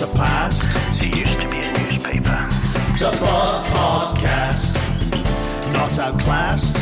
[0.00, 0.70] surpassed.
[1.02, 2.48] It used to be a newspaper.
[2.98, 4.72] The Buff Podcast.
[5.74, 6.78] Not outclassed.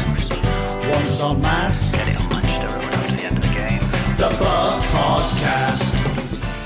[0.88, 1.90] Wonders en masse.
[1.96, 3.80] Getting on Manchester Road after the end of the game.
[4.16, 5.82] The Buff Podcast.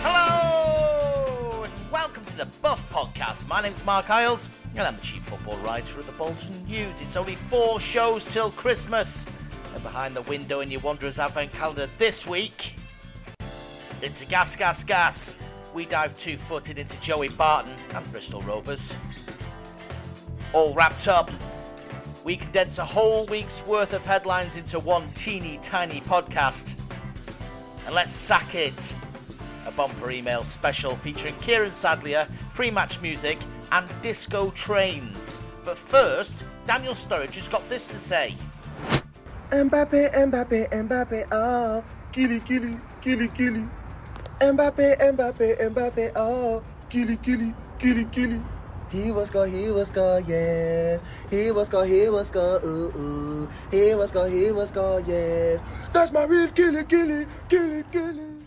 [0.02, 3.48] Hello and welcome to the Buff Podcast.
[3.48, 7.00] My name's Marc Iles and I'm the chief football writer at the Bolton News.
[7.00, 9.26] It's only four shows till Christmas.
[9.72, 12.74] And behind the window in your Wanderers Advent calendar this week,
[14.02, 15.38] it's a gas, gas, gas.
[15.74, 18.96] We dive two footed into Joey Barton and Bristol Rovers.
[20.52, 21.30] All wrapped up.
[22.24, 26.78] We condense a whole week's worth of headlines into one teeny tiny podcast.
[27.86, 28.94] And let's sack it
[29.66, 33.38] a bumper email special featuring Kieran Sadlier, pre match music,
[33.70, 35.40] and disco trains.
[35.64, 38.34] But first, Daniel Sturridge has got this to say.
[39.50, 41.34] Mbappe, Mbappe, Mbappe, ah.
[41.34, 43.64] oh, killy, killy, killy, killy.
[44.42, 48.40] Mbappe, Mbappe, Mbappe, oh, killy, killy, killy, killy.
[48.90, 51.00] He was go, he was go, yes.
[51.30, 53.48] He was go, he was go, ooh, ooh.
[53.70, 55.62] He was go, he was go, yes.
[55.92, 58.42] That's my real killy, killy, killy, killy.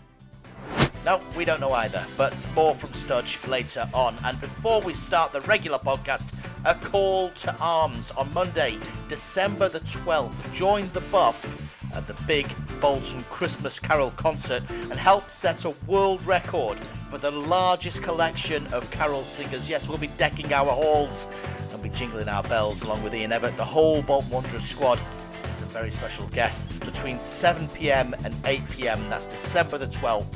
[1.06, 4.16] No, we don't know either, but more from Studge later on.
[4.22, 6.34] And before we start the regular podcast,
[6.66, 8.76] a call to arms on Monday,
[9.08, 10.52] December the 12th.
[10.52, 12.46] Join the Buff at the big
[12.80, 16.78] Bolton Christmas Carol concert and help set a world record
[17.10, 19.68] for the largest collection of carol singers.
[19.68, 21.26] Yes, we'll be decking our halls
[21.72, 25.00] and be jingling our bells along with Ian Evatt, the whole Bolton Wanderers squad
[25.44, 29.08] and some very special guests between 7pm and 8pm.
[29.08, 30.26] That's December the 12th.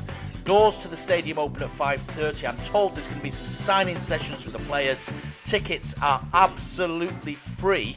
[0.44, 2.48] Doors to the stadium open at 5:30.
[2.48, 5.11] I'm told there's going to be some signing sessions with the players.
[5.44, 7.94] Tickets are absolutely free,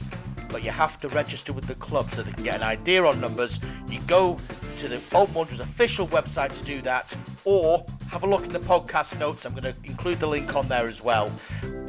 [0.54, 3.20] but you have to register with the club so they can get an idea on
[3.20, 3.58] numbers.
[3.88, 4.38] You go
[4.78, 7.12] to the Old Wanderers official website to do that,
[7.44, 9.44] or have a look in the podcast notes.
[9.44, 11.32] I'm going to include the link on there as well.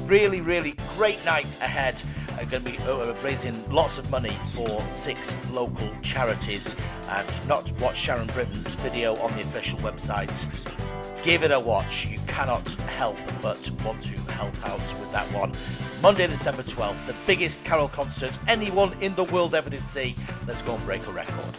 [0.07, 2.01] Really, really great night ahead.
[2.39, 6.75] I'm going to be uh, raising lots of money for six local charities.
[7.03, 10.47] Uh, you've not watched Sharon Brittan's video on the official website,
[11.23, 12.05] give it a watch.
[12.07, 15.51] You cannot help but want to help out with that one.
[16.01, 20.15] Monday, December 12th, the biggest carol concert anyone in the world ever did see.
[20.47, 21.57] Let's go and break a record.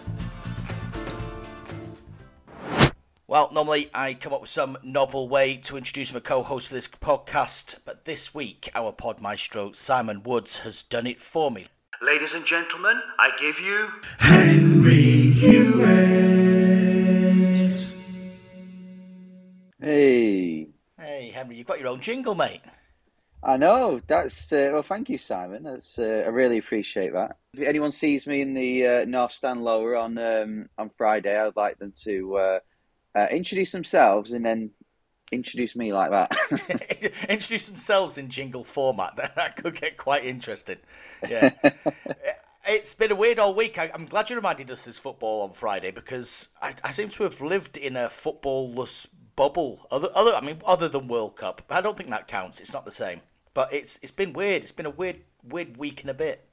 [3.28, 6.74] Well, normally I come up with some novel way to introduce my co host for
[6.74, 11.66] this podcast, but this week our pod maestro Simon Woods has done it for me.
[12.00, 13.88] Ladies and gentlemen, I give you.
[14.18, 16.55] Henry Hewitt.
[19.86, 20.66] Hey,
[20.98, 22.60] Hey, Henry, you've got your own jingle, mate.
[23.40, 24.82] I know that's uh, well.
[24.82, 25.62] Thank you, Simon.
[25.62, 27.36] That's uh, I really appreciate that.
[27.54, 31.54] If anyone sees me in the uh, North Stand lower on um, on Friday, I'd
[31.54, 32.58] like them to uh,
[33.14, 34.70] uh, introduce themselves and then
[35.30, 36.36] introduce me like that.
[37.28, 39.14] Introduce themselves in jingle format.
[39.14, 40.78] That could get quite interesting.
[41.28, 41.50] Yeah.
[42.68, 43.78] It's been a weird all week.
[43.78, 47.22] I, I'm glad you reminded us this football on Friday because I, I seem to
[47.22, 49.86] have lived in a footballless bubble.
[49.90, 51.62] Other, other, I mean, other than World Cup.
[51.70, 52.58] I don't think that counts.
[52.58, 53.20] It's not the same.
[53.54, 54.62] But it's it's been weird.
[54.62, 56.46] It's been a weird weird week and a bit.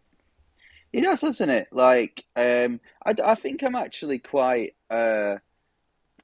[0.94, 1.68] It does, doesn't it?
[1.72, 4.76] Like, um, I, I think I'm actually quite.
[4.90, 5.38] Uh,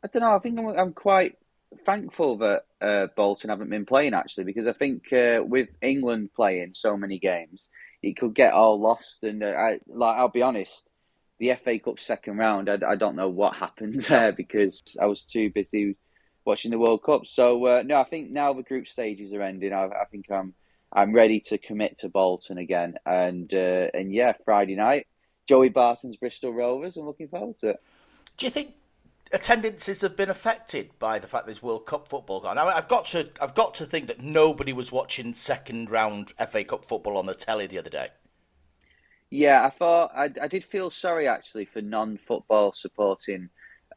[0.01, 0.35] I don't know.
[0.35, 1.37] I think I'm, I'm quite
[1.85, 6.71] thankful that uh, Bolton haven't been playing actually, because I think uh, with England playing
[6.75, 7.69] so many games,
[8.01, 9.23] it could get all lost.
[9.23, 10.89] And uh, I, like, I'll be honest,
[11.39, 15.23] the FA Cup second round, I, I don't know what happened there because I was
[15.23, 15.97] too busy
[16.45, 17.25] watching the World Cup.
[17.25, 19.73] So uh, no, I think now the group stages are ending.
[19.73, 20.53] I, I think I'm
[20.91, 22.95] I'm ready to commit to Bolton again.
[23.05, 25.07] And uh, and yeah, Friday night,
[25.47, 26.97] Joey Barton's Bristol Rovers.
[26.97, 27.83] I'm looking forward to it.
[28.37, 28.73] Do you think
[29.31, 32.57] attendances have been affected by the fact there's World Cup football gone?
[32.57, 36.33] I mean, I've got to I've got to think that nobody was watching second round
[36.47, 38.09] FA Cup football on the telly the other day.
[39.29, 43.49] Yeah, I thought I, I did feel sorry actually for non-football supporting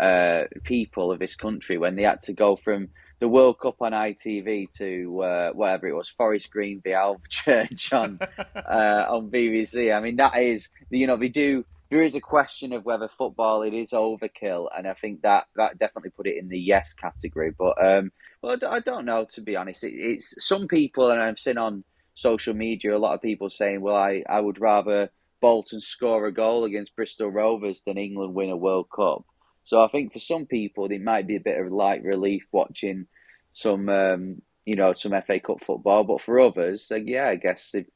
[0.03, 2.89] uh, people of this country when they had to go from
[3.21, 7.93] the World Cup on ITV to uh, whatever it was, Forest Green v Alv Church
[7.93, 8.19] on
[8.57, 9.97] uh, on BBC.
[9.97, 11.65] I mean, that is you know they do.
[11.91, 15.79] There is a question of whether football it is overkill, and I think that that
[15.79, 17.53] definitely put it in the yes category.
[17.57, 18.11] But um,
[18.41, 19.85] well, I don't- I don't know to be honest.
[19.85, 21.85] It, it's some people, and I've seen on
[22.15, 25.11] social media a lot of people saying, "Well, I I would rather
[25.41, 29.25] Bolton score a goal against Bristol Rovers than England win a World Cup."
[29.65, 33.07] So I think for some people it might be a bit of light relief watching
[33.53, 37.75] some um, you know some FA Cup football, but for others, like, yeah, I guess
[37.75, 37.87] if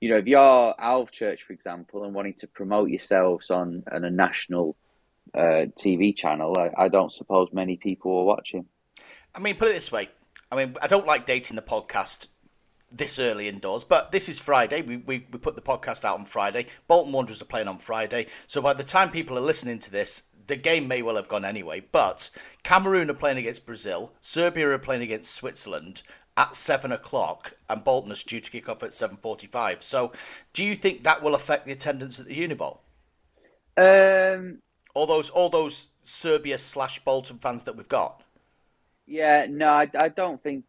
[0.00, 4.10] you know if you're Alvechurch, for example, and wanting to promote yourselves on, on a
[4.10, 4.76] national
[5.34, 8.66] uh, TV channel, I, I don't suppose many people are watching.
[9.34, 10.08] I mean, put it this way:
[10.50, 12.28] I mean, I don't like dating the podcast
[12.90, 14.82] this early indoors, but this is Friday.
[14.82, 16.66] We, we, we put the podcast out on Friday.
[16.86, 18.26] Bolton Wanderers are playing on Friday.
[18.46, 21.44] So by the time people are listening to this, the game may well have gone
[21.44, 21.80] anyway.
[21.92, 22.30] But
[22.62, 26.02] Cameroon are playing against Brazil, Serbia are playing against Switzerland
[26.36, 29.82] at seven o'clock, and Bolton is due to kick off at seven forty-five.
[29.82, 30.12] So,
[30.52, 32.78] do you think that will affect the attendance at the Unibowl?
[33.76, 34.60] Um,
[34.94, 38.24] All those all those Serbia slash Bolton fans that we've got.
[39.06, 40.64] yeah, no, I, I don't think.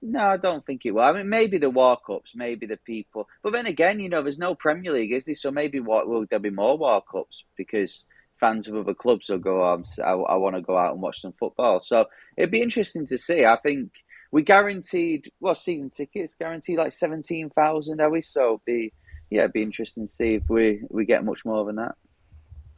[0.00, 1.02] No, I don't think it will.
[1.02, 3.28] I mean, maybe the walk ups, maybe the people.
[3.42, 5.34] But then again, you know, there's no Premier League, is there?
[5.34, 8.06] So maybe what will there'll be more walk ups because
[8.40, 9.62] fans of other clubs will go.
[9.62, 11.80] "Oh, I, I want to go out and watch some football.
[11.80, 12.06] So
[12.36, 13.44] it'd be interesting to see.
[13.44, 13.90] I think
[14.30, 18.22] we guaranteed well season tickets guaranteed like seventeen thousand, are we?
[18.22, 18.92] So it'd be
[19.30, 21.94] yeah, it'd be interesting to see if we we get much more than that.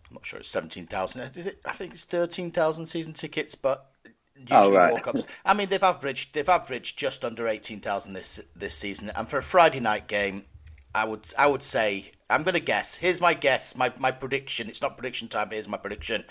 [0.08, 1.22] I'm not sure it's seventeen thousand.
[1.36, 1.60] Is it?
[1.64, 4.92] I think it's thirteen thousand season tickets, but oh, usually Oh, right.
[4.92, 5.22] walk-ups.
[5.44, 9.38] I mean, they've averaged they've averaged just under eighteen thousand this this season, and for
[9.38, 10.46] a Friday night game,
[10.94, 12.96] I would I would say I'm going to guess.
[12.96, 13.76] Here's my guess.
[13.76, 14.68] My my prediction.
[14.68, 15.48] It's not prediction time.
[15.48, 16.24] But here's my prediction.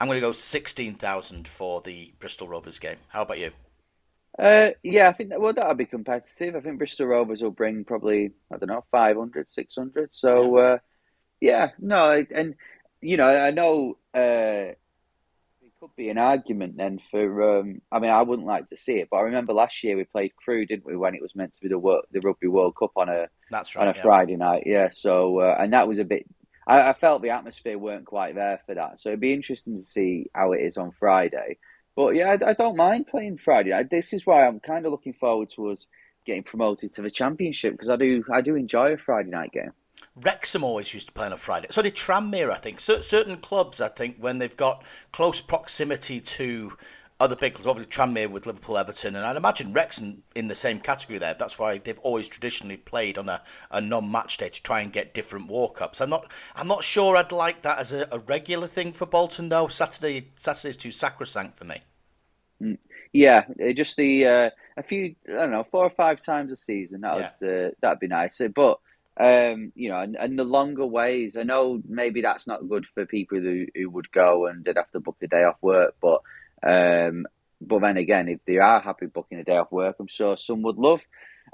[0.00, 2.98] I'm going to go sixteen thousand for the Bristol Rovers game.
[3.08, 3.52] How about you?
[4.38, 6.56] Uh, yeah, I think that, well that'll be competitive.
[6.56, 10.14] I think Bristol Rovers will bring probably I don't know 500, 600.
[10.14, 10.78] So uh,
[11.40, 12.54] yeah, no, and
[13.00, 14.74] you know I know uh,
[15.86, 17.58] could be an argument then for.
[17.58, 20.04] Um, I mean, I wouldn't like to see it, but I remember last year we
[20.04, 20.96] played Crewe, didn't we?
[20.96, 23.76] When it was meant to be the World, the Rugby World Cup on a That's
[23.76, 24.02] right, on a yeah.
[24.02, 24.64] Friday night.
[24.66, 26.26] Yeah, so uh, and that was a bit.
[26.66, 29.84] I, I felt the atmosphere weren't quite there for that, so it'd be interesting to
[29.84, 31.58] see how it is on Friday.
[31.94, 33.90] But yeah, I, I don't mind playing Friday night.
[33.90, 35.86] This is why I'm kind of looking forward to us
[36.26, 39.72] getting promoted to the championship because I do I do enjoy a Friday night game.
[40.16, 41.68] Wrexham always used to play on a Friday.
[41.70, 42.80] So did Tranmere, I think.
[42.80, 44.82] Cer- certain clubs, I think, when they've got
[45.12, 46.76] close proximity to
[47.20, 50.80] other big clubs, obviously Tranmere with Liverpool, Everton, and I'd imagine Wrexham in the same
[50.80, 51.34] category there.
[51.34, 55.14] That's why they've always traditionally played on a, a non-match day to try and get
[55.14, 56.00] different walk-ups.
[56.00, 59.48] I'm not, I'm not sure I'd like that as a, a regular thing for Bolton
[59.48, 59.68] though.
[59.68, 61.82] Saturday, Saturday's too sacrosanct for me.
[63.12, 66.56] Yeah, uh, just the uh, a few I don't know four or five times a
[66.56, 68.40] season that would uh, that'd be nice.
[68.54, 68.78] But
[69.18, 71.36] um, you know, and, and the longer ways.
[71.36, 74.90] I know maybe that's not good for people who, who would go and they'd have
[74.92, 75.96] to book a day off work.
[76.00, 76.20] But
[76.62, 77.26] um,
[77.60, 80.62] but then again, if they are happy booking a day off work, I'm sure some
[80.62, 81.00] would love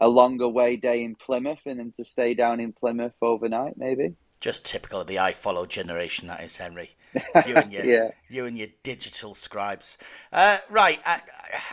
[0.00, 4.14] a longer way day in Plymouth and then to stay down in Plymouth overnight, maybe.
[4.40, 6.90] Just typical of the I follow generation, that is, Henry.
[7.46, 8.10] You and your, Yeah.
[8.28, 9.98] you and your digital scribes.
[10.32, 11.20] Uh, right, I,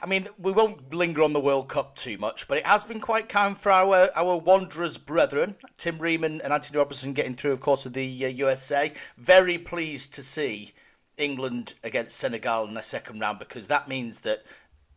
[0.01, 2.99] I mean, we won't linger on the World Cup too much, but it has been
[2.99, 7.61] quite kind for our our Wanderers brethren, Tim Reeman and Anthony Robertson, getting through, of
[7.61, 8.91] course, with the uh, USA.
[9.17, 10.73] Very pleased to see
[11.17, 14.43] England against Senegal in the second round because that means that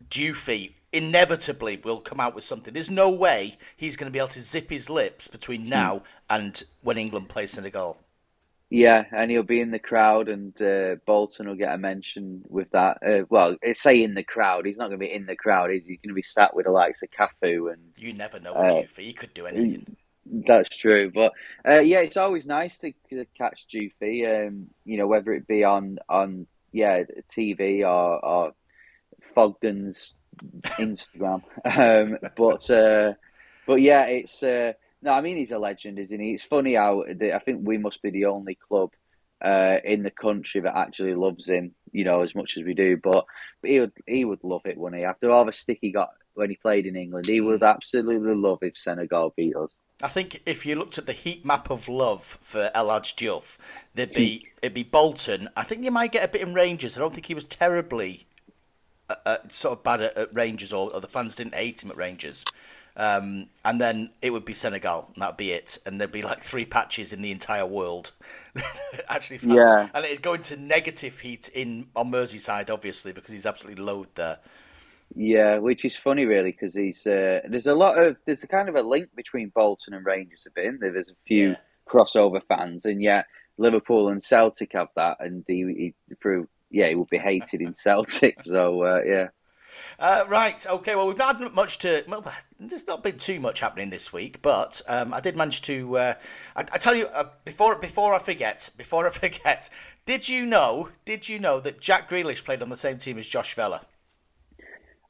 [0.09, 2.75] Dufy inevitably will come out with something.
[2.75, 6.63] There's no way he's going to be able to zip his lips between now and
[6.83, 7.99] when England plays Senegal.
[8.75, 12.71] Yeah, and he'll be in the crowd, and uh, Bolton will get a mention with
[12.71, 12.99] that.
[13.07, 14.65] Uh, well, say in the crowd.
[14.65, 15.71] He's not going to be in the crowd.
[15.71, 18.55] Is he going to be sat with the likes of Cafu and You never know
[18.55, 19.03] Uh, Dufy.
[19.05, 19.95] He could do anything.
[20.25, 21.33] That's true, but
[21.69, 24.49] uh, yeah, it's always nice to, to catch Dufy.
[24.49, 28.53] Um, you know, whether it be on on yeah TV or or
[29.37, 30.15] Fogden's
[30.79, 31.43] Instagram.
[31.67, 33.13] um, but uh,
[33.67, 34.73] but yeah, it's uh,
[35.03, 35.13] no.
[35.13, 36.33] I mean, he's a legend, isn't he?
[36.33, 38.91] It's funny how the, I think we must be the only club
[39.45, 41.75] uh, in the country that actually loves him.
[41.93, 42.97] You know, as much as we do.
[42.97, 43.25] But
[43.63, 45.05] he would he would love it, wouldn't he?
[45.05, 48.59] After all the stick he got when he played in England, he would absolutely love
[48.63, 49.77] if Senegal beat us.
[50.03, 53.57] I think if you looked at the heat map of love for El Hadj Diouf,
[53.95, 55.49] there'd be it'd be Bolton.
[55.57, 56.97] I think you might get a bit in Rangers.
[56.97, 58.27] I don't think he was terribly
[59.09, 61.91] uh, uh, sort of bad at, at Rangers, or, or the fans didn't hate him
[61.91, 62.45] at Rangers.
[62.97, 65.79] Um, and then it would be Senegal, and that'd be it.
[65.87, 68.13] And there'd be like three patches in the entire world.
[69.09, 69.55] Actually, fans.
[69.55, 69.89] Yeah.
[69.95, 74.39] and it'd go into negative heat in on Merseyside, obviously, because he's absolutely loathed there.
[75.15, 78.69] Yeah, which is funny, really, because he's uh, there's a lot of there's a kind
[78.69, 80.65] of a link between Bolton and Rangers a bit.
[80.67, 80.93] isn't there?
[80.93, 81.57] There's a few Yeah.
[81.89, 83.27] crossover fans, and yet
[83.59, 87.75] Liverpool and Celtic have that, and he, he proved yeah he would be hated in
[87.75, 88.39] Celtic.
[88.45, 89.29] So uh, yeah,
[89.99, 92.05] Uh, right, okay, well, we've not had much to.
[92.09, 92.25] Well,
[92.59, 95.97] there's not been too much happening this week, but um, I did manage to.
[95.97, 96.15] Uh,
[96.57, 99.69] I, I tell you, uh, before before I forget, before I forget,
[100.07, 103.29] did you know, did you know that Jack Grealish played on the same team as
[103.29, 103.83] Josh Vela?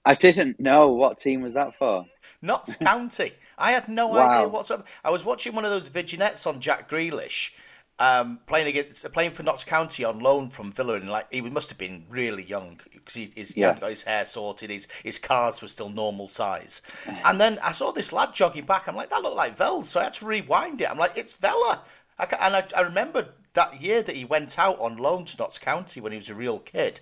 [0.04, 2.07] I didn't know what team was that for.
[2.40, 3.33] Notts County.
[3.57, 4.19] I had no Wow.
[4.19, 4.85] idea whatsoever.
[5.04, 7.52] I was watching one of those vignettes on Jack Grealish,
[7.99, 11.69] um, playing against playing for Notts County on loan from Villa, and like he must
[11.69, 13.69] have been really young because he, he's, he Yeah.
[13.69, 16.83] hadn't got his hair sorted, his his cars were still normal size.
[17.25, 18.89] And then I saw this lad jogging back.
[18.89, 20.91] I'm like, that looked like Vels, so I had to rewind it.
[20.91, 21.83] I'm like, it's Vela.
[22.19, 25.59] I and I, I remember that year that he went out on loan to Notts
[25.59, 27.01] County when he was a real kid.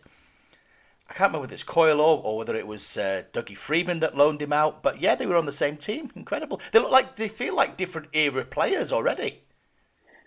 [1.08, 4.16] I can't remember whether it's Coyle or, or whether it was uh, Dougie Freedman that
[4.16, 6.10] loaned him out, but yeah, they were on the same team.
[6.14, 6.60] Incredible.
[6.70, 9.42] They look like they feel like different era players already.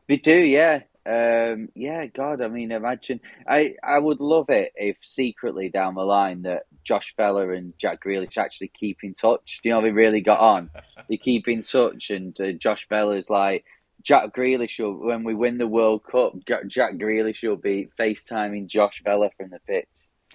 [0.07, 0.81] We do, yeah.
[1.05, 3.19] Um, yeah, God, I mean, imagine.
[3.47, 8.03] I, I would love it if secretly down the line that Josh Vela and Jack
[8.03, 9.59] Grealish actually keep in touch.
[9.63, 10.69] You know, they really got on.
[11.09, 13.65] they keep in touch, and uh, Josh Vela's like,
[14.01, 18.67] Jack Grealish will, when we win the World Cup, Jack, Jack Grealish will be FaceTiming
[18.67, 19.87] Josh Vela from the pitch.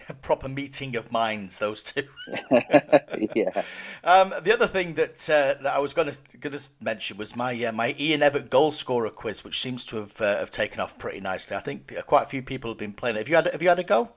[0.08, 2.08] A proper meeting of minds, those two.
[3.34, 3.62] yeah.
[4.04, 7.36] Um, the other thing that uh, that I was going to going to mention was
[7.36, 10.80] my uh, my Ian Evatt goal scorer quiz, which seems to have uh, have taken
[10.80, 11.56] off pretty nicely.
[11.56, 13.20] I think quite a few people have been playing it.
[13.20, 14.10] Have you had Have you had a go?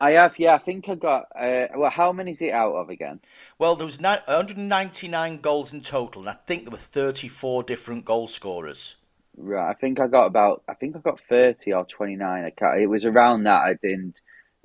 [0.00, 0.54] I have, yeah.
[0.54, 1.28] I think I got.
[1.34, 3.20] Uh, well, how many is it out of again?
[3.58, 8.04] Well, there was ni- 199 goals in total, and I think there were 34 different
[8.04, 8.96] goal scorers.
[9.36, 10.62] Right, I think I got about.
[10.68, 12.44] I think I got thirty or twenty nine.
[12.44, 13.62] I can't, it was around that.
[13.62, 14.20] I didn't.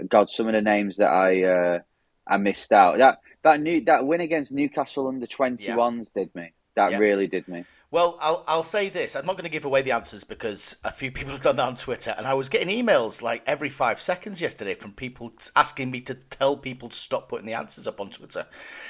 [0.07, 1.79] God, some of the names that I uh,
[2.27, 2.97] I missed out.
[2.97, 6.51] That that new that win against Newcastle under twenty ones did me.
[6.75, 6.97] That Yeah.
[6.99, 7.65] really did me.
[7.91, 9.15] Well, I'll I'll say this.
[9.15, 11.67] I'm not going to give away the answers because a few people have done that
[11.67, 15.89] on Twitter, and I was getting emails like every five seconds yesterday from people asking
[15.89, 18.45] me to tell people to stop putting the answers up on Twitter.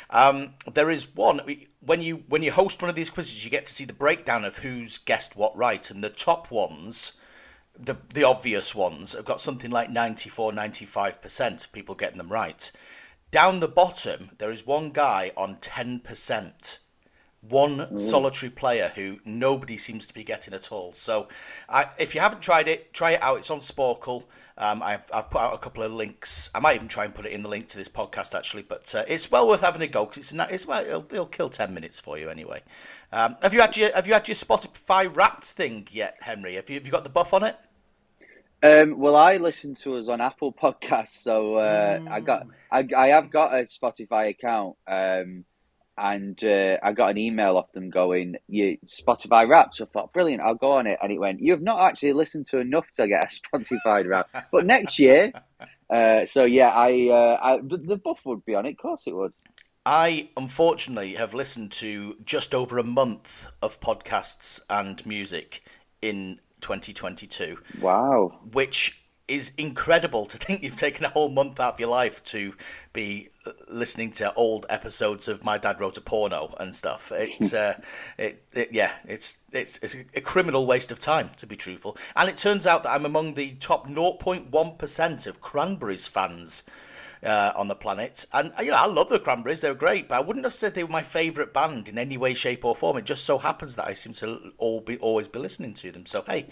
[0.10, 1.39] Um, there is one
[1.80, 4.44] when you when you host one of these quizzes, you get to see the breakdown
[4.44, 7.13] of who's guessed what right, and the top ones.
[7.82, 12.72] The, the obvious ones have got something like 94 95% of people getting them right.
[13.32, 16.80] Down the bottom, there is one guy on 10%
[17.42, 20.92] one solitary player who nobody seems to be getting at all.
[20.92, 21.30] So,
[21.70, 23.38] I, if you haven't tried it, try it out.
[23.38, 24.26] It's on Sporcle.
[24.58, 26.50] Um, I've, I've put out a couple of links.
[26.54, 28.94] I might even try and put it in the link to this podcast actually, but
[28.94, 31.74] uh, it's well worth having a go because it's, it's well, it'll, it'll kill ten
[31.74, 32.62] minutes for you anyway.
[33.14, 36.56] Um, have you had your Have you had your Spotify Wrapped thing yet, Henry?
[36.56, 37.56] Have you Have you got the buff on it?
[38.62, 43.08] Um, well, I listen to us on Apple Podcasts, so uh, I got I, I
[43.08, 45.46] have got a Spotify account, um,
[45.98, 50.12] and uh, I got an email off them going, "You Spotify Wrapped." So I thought,
[50.12, 52.89] brilliant, I'll go on it, and it went, "You have not actually listened to enough
[52.98, 55.32] to get a Spotify Wrapped, but next year."
[55.92, 58.74] Uh, so yeah, I, uh, I the, the buff would be on it.
[58.74, 59.34] Of course, it would.
[59.88, 65.62] I unfortunately have listened to just over a month of podcasts and music
[66.00, 67.58] in 2022.
[67.82, 68.39] Wow.
[68.51, 69.00] which
[69.30, 72.54] is incredible to think you've taken a whole month out of your life to
[72.92, 73.30] be
[73.70, 77.12] listening to old episodes of My Dad Wrote a Porno and stuff.
[77.16, 77.80] It's, uh,
[78.18, 81.96] it, it, yeah, it's it's it's a criminal waste of time to be truthful.
[82.16, 86.63] And it turns out that I'm among the top 0.1 percent of Cranberries fans.
[87.22, 90.08] Uh, on the planet, and uh, you know I love the Cranberries; they're great.
[90.08, 92.78] But I wouldn't have said they were my favourite band in any way, shape, or
[92.78, 92.96] form.
[92.96, 96.06] It just so happens that I seem to all be always be listening to them.
[96.06, 96.48] So hey,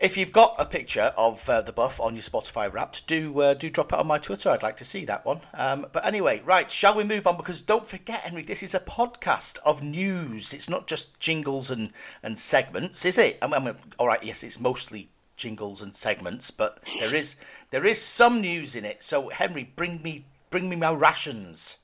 [0.00, 3.54] if you've got a picture of uh, the buff on your Spotify Wrapped, do uh,
[3.54, 4.50] do drop it on my Twitter.
[4.50, 5.40] I'd like to see that one.
[5.54, 7.36] Um, but anyway, right, shall we move on?
[7.36, 10.52] Because don't forget, Henry, this is a podcast of news.
[10.52, 11.90] It's not just jingles and,
[12.22, 13.38] and segments, is it?
[13.40, 17.36] I mean, all right, yes, it's mostly jingles and segments, but there is
[17.74, 19.02] there is some news in it.
[19.02, 21.78] So Henry, bring me bring me my rations.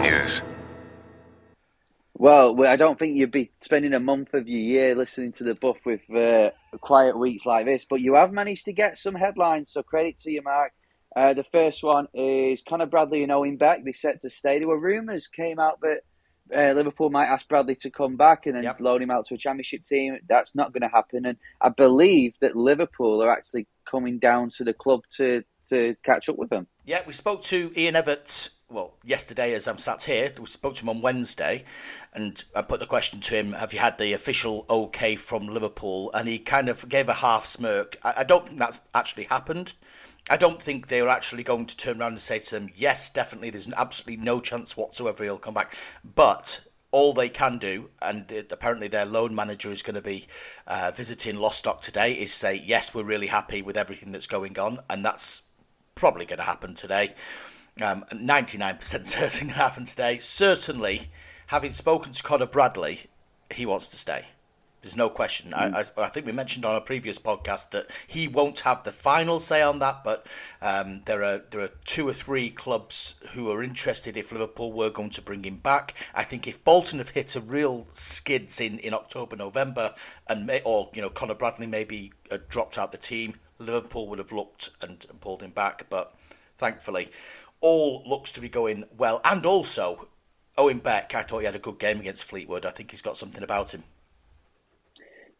[0.00, 0.42] News.
[2.14, 5.44] Well, well, I don't think you'd be spending a month of your year listening to
[5.44, 6.50] the buff with uh,
[6.80, 10.32] quiet weeks like this, but you have managed to get some headlines, so credit to
[10.32, 10.72] you, Marc.
[11.16, 13.84] Uh, the first one is Conor Bradley and Owen Beck.
[13.84, 14.58] They set to stay.
[14.58, 16.00] There were rumours came out that
[16.54, 18.80] uh, Liverpool might ask Bradley to come back and then Yep.
[18.80, 20.18] loan him out to a championship team.
[20.28, 24.64] That's not going to happen, and I believe that Liverpool are actually coming down to
[24.64, 26.68] the club to to catch up with them.
[26.84, 30.32] Yeah, we spoke to Ian Evatt, well, yesterday as I'm sat here.
[30.38, 31.64] We spoke to him on Wednesday,
[32.12, 36.12] and I put the question to him Have you had the official okay from Liverpool?
[36.14, 37.96] And he kind of gave a half smirk.
[38.04, 39.74] I, I don't think that's actually happened.
[40.28, 43.50] I don't think they're actually going to turn around and say to them, Yes, definitely,
[43.50, 45.76] there's absolutely no chance whatsoever he'll come back.
[46.04, 50.26] But all they can do, and apparently their loan manager is going to be
[50.66, 54.80] uh, visiting Lostock today, is say, Yes, we're really happy with everything that's going on,
[54.90, 55.42] and that's
[55.94, 57.14] probably going to happen today.
[57.82, 60.18] Um, 99% certain going to happen today.
[60.18, 61.08] Certainly,
[61.48, 63.02] having spoken to Conor Bradley,
[63.52, 64.24] he wants to stay.
[64.86, 65.52] There's no question.
[65.52, 68.92] I, I, I, think we mentioned on a previous podcast that he won't have the
[68.92, 70.28] final say on that, but
[70.62, 74.88] um, there are there are two or three clubs who are interested if Liverpool were
[74.88, 75.92] going to bring him back.
[76.14, 79.92] I think if Bolton have hit a real skids in, in October, November,
[80.28, 82.12] and may, or you know Conor Bradley maybe
[82.48, 85.86] dropped out the team, Liverpool would have looked and, and pulled him back.
[85.90, 86.14] But
[86.58, 87.10] thankfully,
[87.60, 89.20] all looks to be going well.
[89.24, 90.06] And also,
[90.56, 92.64] Owen Beck, I thought he had a good game against Fleetwood.
[92.64, 93.82] I think he's got something about him.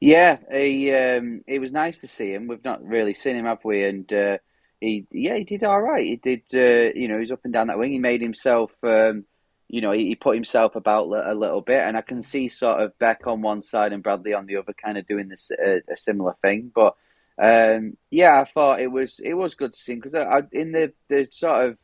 [0.01, 2.49] Yeah, he um, it was nice to see him.
[2.49, 3.85] We've not really seen him, have we?
[3.85, 4.39] And uh,
[4.81, 6.05] he, yeah, he did all right.
[6.05, 7.93] He did, uh, you know, he's up and down that wing.
[7.93, 9.25] He made himself, um,
[9.69, 12.83] you know, he, he, put himself about a little bit, and I can see sort
[12.83, 15.79] of Beck on one side and Bradley on the other, kind of doing this uh,
[15.91, 16.71] a similar thing.
[16.75, 16.95] But
[17.39, 20.93] um, yeah, I thought it was it was good to see him because in the
[21.09, 21.79] the sort of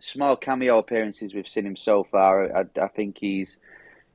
[0.00, 3.58] small cameo appearances we've seen him so far, I, I think he's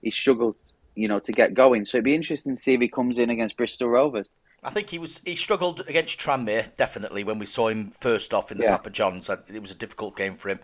[0.01, 0.55] he's struggled
[0.97, 1.85] you know, to get going.
[1.85, 4.27] So it'd be interesting to see if he comes in against Bristol Rovers.
[4.63, 8.51] I think he was he struggled against Tranmere definitely when we saw him first off
[8.51, 8.71] in the yeah.
[8.71, 9.29] Papa Johns.
[9.29, 10.59] It was a difficult game for him,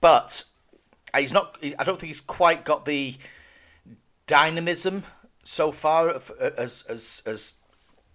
[0.00, 0.44] but
[1.16, 1.56] he's not.
[1.78, 3.16] I don't think he's quite got the
[4.26, 5.04] dynamism
[5.42, 7.54] so far as as as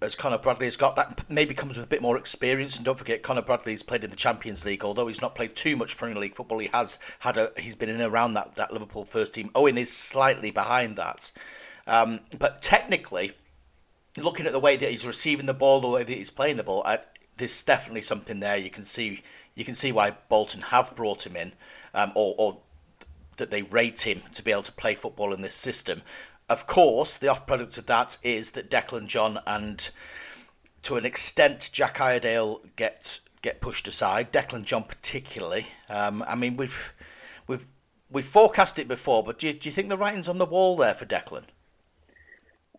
[0.01, 0.95] as Conor Bradley has got.
[0.95, 2.75] That maybe comes with a bit more experience.
[2.75, 4.83] And don't forget, Conor Bradley's played in the Champions League.
[4.83, 7.51] Although he's not played too much Premier League football, he has had a.
[7.57, 9.49] He's been in and around that that Liverpool first team.
[9.55, 11.31] Owen is slightly behind that,
[11.87, 13.33] um, but technically,
[14.17, 16.63] looking at the way that he's receiving the ball, the way that he's playing the
[16.63, 16.99] ball, I,
[17.37, 18.57] there's definitely something there.
[18.57, 19.21] You can see
[19.55, 21.53] you can see why Bolton have brought him in,
[21.93, 22.57] um, or, or
[23.37, 26.01] that they rate him to be able to play football in this system.
[26.47, 29.89] Of course, the off product of that is that Declan John and
[30.83, 34.31] to an extent Jack Iredale get get pushed aside.
[34.31, 35.67] Declan John particularly.
[35.89, 36.93] Um, I mean, we've
[37.47, 37.65] we've
[38.11, 40.75] we've forecast it before, but do you, do you think the writing's on the wall
[40.75, 41.43] there for Declan?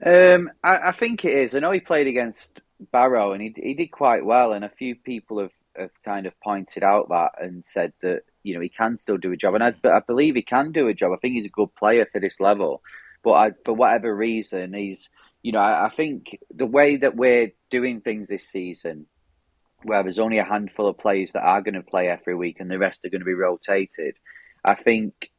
[0.05, 1.55] Um, I, I, think it is.
[1.57, 2.61] I know he played against
[2.93, 6.39] Barrow and he he did quite well, and a few people have, have kind of
[6.41, 9.65] pointed out that and said that you know he can still do a job, and
[9.65, 11.13] I, I believe he can do a job.
[11.13, 12.83] I think he's a good player for this level.
[13.27, 15.11] But I, for whatever reason, he's
[15.43, 19.07] you know I, I think the way that we're doing things this season,
[19.83, 22.71] where there's only a handful of players that are going to play every week and
[22.71, 24.15] the rest are going to be rotated,
[24.65, 25.33] I think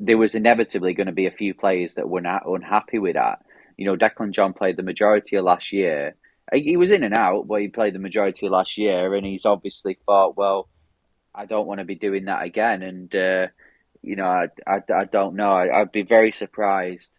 [0.00, 3.40] there was inevitably going to be a few players that were not unhappy with that.
[3.76, 6.16] You know, Declan John played the majority of last year.
[6.54, 9.44] He was in and out, but he played the majority of last year, and he's
[9.44, 10.70] obviously thought, well,
[11.34, 12.82] I don't want to be doing that again.
[12.82, 13.48] And uh,
[14.00, 15.50] you know, I, I, I don't know.
[15.50, 17.12] I, would be very surprised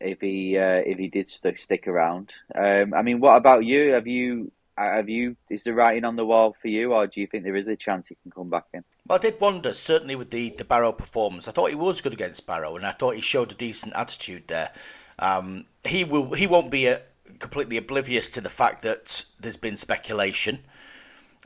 [0.00, 2.32] if he uh, if he did st- stick around.
[2.54, 3.92] Um, I mean, what about you?
[3.92, 7.26] Have you have you is the writing on the wall for you, or do you
[7.26, 8.84] think there is a chance he can come back in?
[9.06, 11.48] Well, I did wonder certainly with the the Barrow performance.
[11.48, 14.48] I thought he was good against Barrow, and I thought he showed a decent attitude
[14.48, 14.72] there.
[15.18, 17.00] Um, he will he won't be a, uh,
[17.38, 20.60] completely oblivious to the fact that there's been speculation.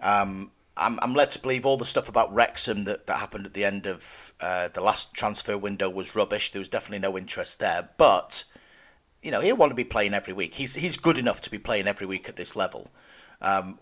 [0.03, 3.55] Um, I'm, I'm led to believe all the stuff about Wrexham that, that happened at
[3.55, 6.53] the end of uh, the last transfer window was rubbish.
[6.53, 7.89] There was definitely no interest there.
[7.97, 8.45] But,
[9.23, 10.55] you know, he'll want to be playing every week.
[10.55, 12.91] He's, he's good enough to be playing every week at this level.
[13.41, 13.79] Um,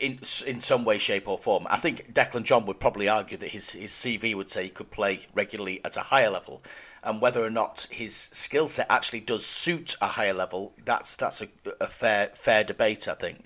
[0.00, 1.66] in in some way, shape, or form.
[1.68, 4.90] I think Declan John would probably argue that his, his CV would say he could
[4.90, 6.62] play regularly at a higher level,
[7.02, 11.40] and whether or not his skill set actually does suit a higher level, that's that's
[11.42, 11.48] a,
[11.80, 13.06] a fair fair debate.
[13.08, 13.44] I think.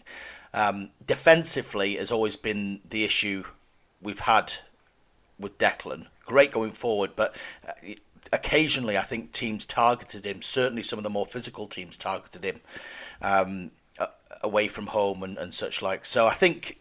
[0.55, 3.45] Um, defensively has always been the issue
[4.01, 4.55] we've had
[5.39, 6.07] with Declan.
[6.25, 7.35] Great going forward, but
[7.67, 7.73] uh,
[8.33, 10.43] occasionally I think teams targeted him.
[10.43, 12.61] Certainly, some of the more physical teams targeted him
[13.21, 13.73] um,
[14.43, 16.07] away from home and, and such like.
[16.07, 16.79] So I think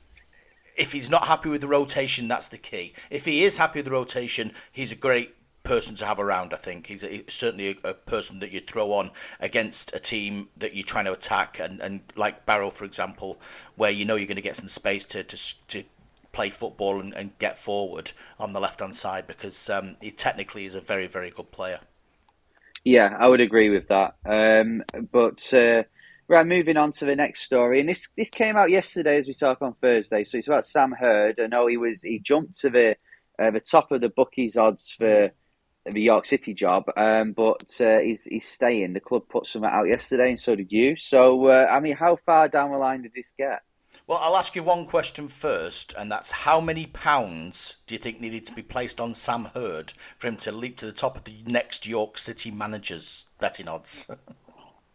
[0.78, 2.94] if he's not happy with the rotation, that's the key.
[3.10, 6.54] If he is happy with the rotation, he's a great person to have around.
[6.54, 10.50] I think he's, a, certainly a, a, person that you throw on against a team
[10.58, 13.40] that you're trying to attack, and, and like Barrow, for example,
[13.76, 15.84] where you know you're going to get some space to to, to
[16.32, 20.66] play football and, and get forward on the left hand side because um, he technically
[20.66, 21.80] is a very very good player.
[22.84, 24.16] Yeah, I would agree with that.
[24.26, 25.84] Um, but uh,
[26.28, 29.34] right, moving on to the next story, and this this came out yesterday as we
[29.34, 30.24] talk on Thursday.
[30.26, 31.40] So it's about Sam Hird.
[31.40, 32.98] I know he was he jumped to the
[33.40, 35.32] uh, the top of the bookies odds for
[35.86, 38.94] the York City job, um, but uh, he's he's staying.
[38.94, 40.96] The club put something out yesterday, and so did you.
[40.96, 43.62] So, uh, I mean, how far down the line did this get?
[44.08, 48.20] Well, I'll ask you one question first, and that's how many pounds do you think
[48.20, 51.24] needed to be placed on Sam Hird for him to leap to the top of
[51.24, 54.10] the next York City managers betting odds?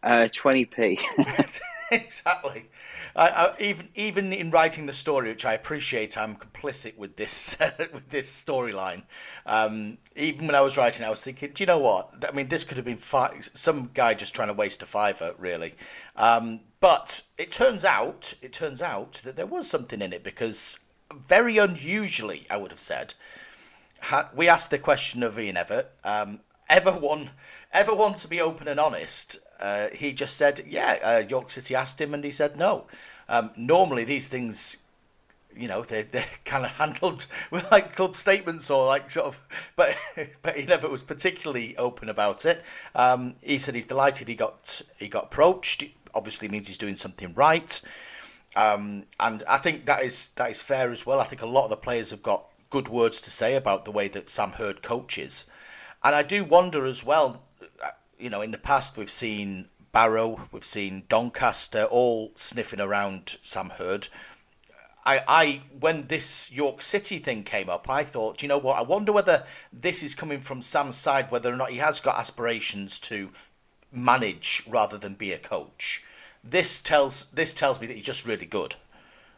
[0.03, 0.99] Uh, 20p.
[1.91, 2.69] exactly.
[3.15, 7.57] I, I, even even in writing the story, which I appreciate, I'm complicit with this
[7.93, 9.03] with this storyline.
[9.45, 12.25] Um, even when I was writing, I was thinking, do you know what?
[12.27, 15.33] I mean, this could have been fi- some guy just trying to waste a fiver,
[15.37, 15.73] really.
[16.15, 20.79] Um, but it turns out, it turns out that there was something in it because
[21.13, 23.15] very unusually, I would have said,
[24.01, 25.87] ha- we asked the question of Ian Evatt.
[26.03, 27.31] Um, ever one,
[27.73, 29.39] ever want to be open and honest?
[29.59, 30.97] Uh, he just said, yeah.
[31.03, 32.85] Uh, York City asked him, and he said no.
[33.27, 34.77] Um, normally, these things,
[35.55, 39.71] you know, they they're kind of handled with like club statements or like sort of,
[39.75, 39.95] but
[40.41, 42.63] but he never was particularly open about it.
[42.95, 45.83] Um, he said he's delighted he got he got approached.
[46.15, 47.79] Obviously, means he's doing something right.
[48.55, 51.19] Um, and I think that is that is fair as well.
[51.19, 53.91] I think a lot of the players have got good words to say about the
[53.91, 55.45] way that Sam Hird coaches,
[56.03, 57.43] and I do wonder as well.
[58.19, 63.71] You know, in the past we've seen Barrow, we've seen Doncaster all sniffing around Sam
[63.71, 64.09] Hird.
[65.05, 68.77] I, I when this York City thing came up, I thought, you know what?
[68.77, 72.19] I wonder whether this is coming from Sam's side, whether or not he has got
[72.19, 73.31] aspirations to
[73.91, 76.03] manage rather than be a coach.
[76.43, 78.75] This tells this tells me that he's just really good,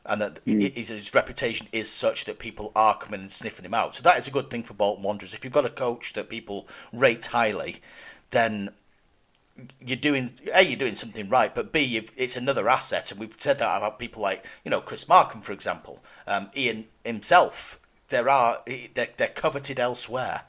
[0.06, 0.76] and that mm.
[0.76, 3.96] his, his, reputation is such that people are coming and sniffing him out.
[3.96, 5.34] So that is a good thing for Bolton Wanderers.
[5.34, 7.82] If you've got a coach that people rate highly,
[8.32, 8.72] then
[9.80, 13.60] you're doing a you're doing something right, but b it's another asset, and we've said
[13.60, 17.80] that about people like you know Chris Markham, for example, um, Ian himself.
[18.10, 20.42] There are they're, they're coveted elsewhere.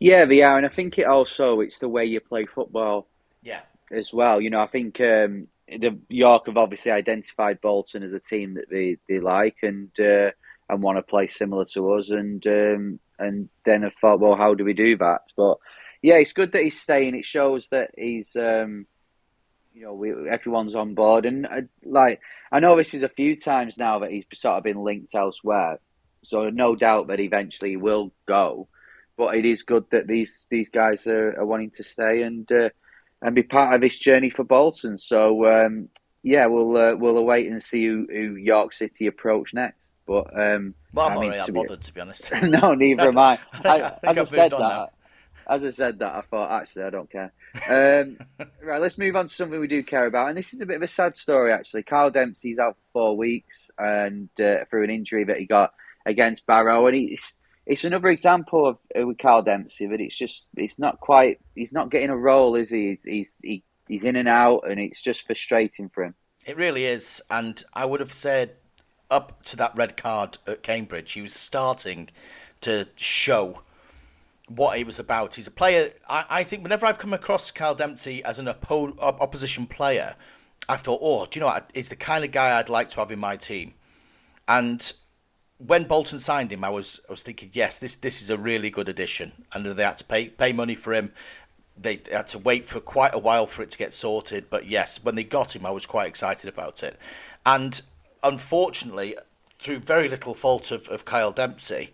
[0.00, 3.06] Yeah, they are, and I think it also it's the way you play football.
[3.42, 3.60] Yeah.
[3.92, 8.18] As well, you know, I think um, the York have obviously identified Bolton as a
[8.18, 10.30] team that they, they like and uh,
[10.68, 14.54] and want to play similar to us, and um, and then have thought, well, how
[14.54, 15.20] do we do that?
[15.36, 15.58] But
[16.04, 17.14] yeah, it's good that he's staying.
[17.14, 18.86] It shows that he's, um,
[19.72, 22.20] you know, we, everyone's on board, and uh, like
[22.52, 25.80] I know this is a few times now that he's sort of been linked elsewhere,
[26.22, 28.68] so no doubt that eventually he will go
[29.16, 32.68] but it is good that these these guys are, are wanting to stay and uh,
[33.22, 34.98] and be part of this journey for Bolton.
[34.98, 35.88] So um,
[36.22, 39.96] yeah, we'll uh, we'll await and see who, who, York City approach next.
[40.06, 41.86] But um, well, I'm I mean, not really to bothered be...
[41.86, 42.32] to be honest.
[42.42, 43.38] no, neither am I.
[43.64, 44.92] I, I as I said that.
[45.48, 47.32] As I said that, I thought actually I don't care.
[47.68, 48.18] Um,
[48.62, 50.76] right, let's move on to something we do care about, and this is a bit
[50.76, 51.82] of a sad story actually.
[51.82, 55.72] Kyle Dempsey's out for four weeks and uh, through an injury that he got
[56.06, 60.48] against Barrow, and he's it's another example of uh, with Kyle Dempsey, but it's just
[60.56, 62.88] it's not quite he's not getting a role, is he?
[62.88, 66.14] He's he's he, he's in and out, and it's just frustrating for him.
[66.46, 68.56] It really is, and I would have said
[69.10, 72.10] up to that red card at Cambridge, he was starting
[72.62, 73.60] to show
[74.48, 75.34] what he was about.
[75.34, 75.90] He's a player.
[76.08, 80.14] I, I think whenever I've come across Kyle Dempsey as an oppo- opposition player,
[80.68, 81.70] I thought, oh, do you know what?
[81.74, 83.74] He's the kind of guy I'd like to have in my team.
[84.46, 84.92] And
[85.58, 88.70] when Bolton signed him, I was I was thinking, yes, this this is a really
[88.70, 89.32] good addition.
[89.52, 91.12] And they had to pay pay money for him.
[91.76, 94.48] They had to wait for quite a while for it to get sorted.
[94.50, 96.98] But yes, when they got him, I was quite excited about it.
[97.44, 97.80] And
[98.22, 99.16] unfortunately,
[99.58, 101.92] through very little fault of, of Kyle Dempsey,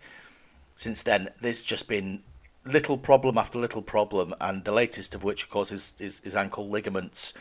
[0.75, 2.23] since then there's just been
[2.65, 6.35] little problem after little problem, and the latest of which, of course, is is, is
[6.35, 7.33] ankle ligaments.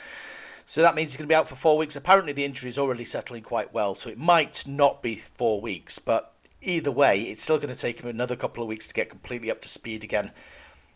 [0.66, 1.96] So that means he's going to be out for four weeks.
[1.96, 5.98] Apparently, the injury is already settling quite well, so it might not be four weeks.
[5.98, 9.10] But either way, it's still going to take him another couple of weeks to get
[9.10, 10.30] completely up to speed again.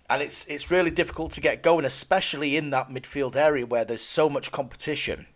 [0.09, 4.03] And it's it's really difficult to get going, especially in that midfield area where there's
[4.03, 5.27] so much competition.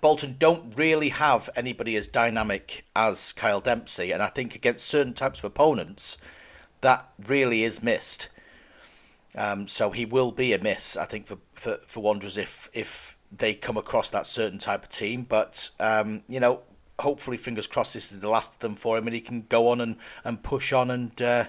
[0.00, 5.14] Bolton don't really have anybody as dynamic as Kyle Dempsey, and I think against certain
[5.14, 6.18] types of opponents,
[6.80, 8.28] that really is missed.
[9.36, 13.16] Um, so he will be a miss, I think, for, for, for Wanderers if if
[13.36, 15.24] they come across that certain type of team.
[15.28, 16.62] But um, you know,
[16.98, 19.68] hopefully, fingers crossed, this is the last of them for him, and he can go
[19.68, 21.44] on and, and push on and uh,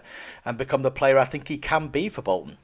[0.46, 2.58] and become the player I think he can be for Bolton.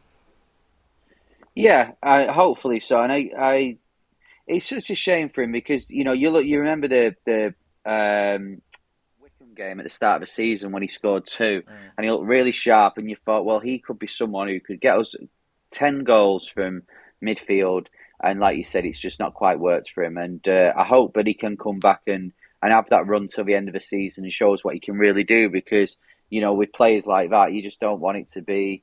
[1.55, 3.01] Yeah, uh, hopefully so.
[3.01, 3.77] And I, I,
[4.47, 7.53] it's such a shame for him because you know you look, you remember the the
[7.89, 8.61] um,
[9.55, 11.73] game at the start of the season when he scored two, mm.
[11.97, 14.81] and he looked really sharp, and you thought, well, he could be someone who could
[14.81, 15.15] get us
[15.71, 16.83] ten goals from
[17.23, 17.87] midfield
[18.23, 20.17] and like you said, it's just not quite worked for him.
[20.17, 23.43] And uh, I hope that he can come back and, and have that run till
[23.43, 25.49] the end of the season and show us what he can really do.
[25.49, 25.97] Because
[26.29, 28.81] you know, with players like that, you just don't want it to be.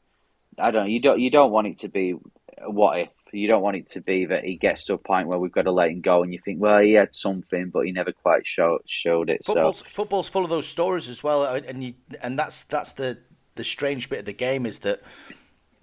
[0.59, 0.91] I don't.
[0.91, 1.19] You don't.
[1.19, 2.15] You don't want it to be
[2.67, 3.09] what if.
[3.33, 5.63] You don't want it to be that he gets to a point where we've got
[5.63, 8.47] to let him go, and you think, well, he had something, but he never quite
[8.47, 9.45] showed showed it.
[9.45, 13.19] Football's, so football's full of those stories as well, and you, and that's that's the
[13.55, 15.03] the strange bit of the game is that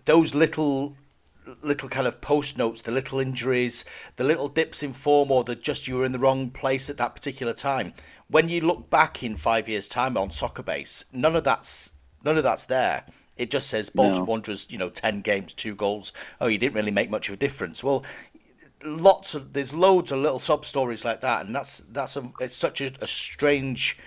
[0.05, 0.95] those little
[1.61, 3.85] little kind of post notes, the little injuries,
[4.17, 6.97] the little dips in form, or the just you were in the wrong place at
[6.97, 7.93] that particular time.
[8.29, 11.91] When you look back in five years' time on Soccer Base, none of that's
[12.23, 13.05] none of that's there.
[13.37, 14.25] It just says Bolton No.
[14.25, 16.13] Wanderers, you know, ten games, two goals.
[16.41, 17.83] Oh, you didn't really make much of a difference.
[17.83, 18.03] Well,
[18.83, 22.55] lots of there's loads of little sub stories like that, and that's that's a it's
[22.55, 23.97] such a, a strange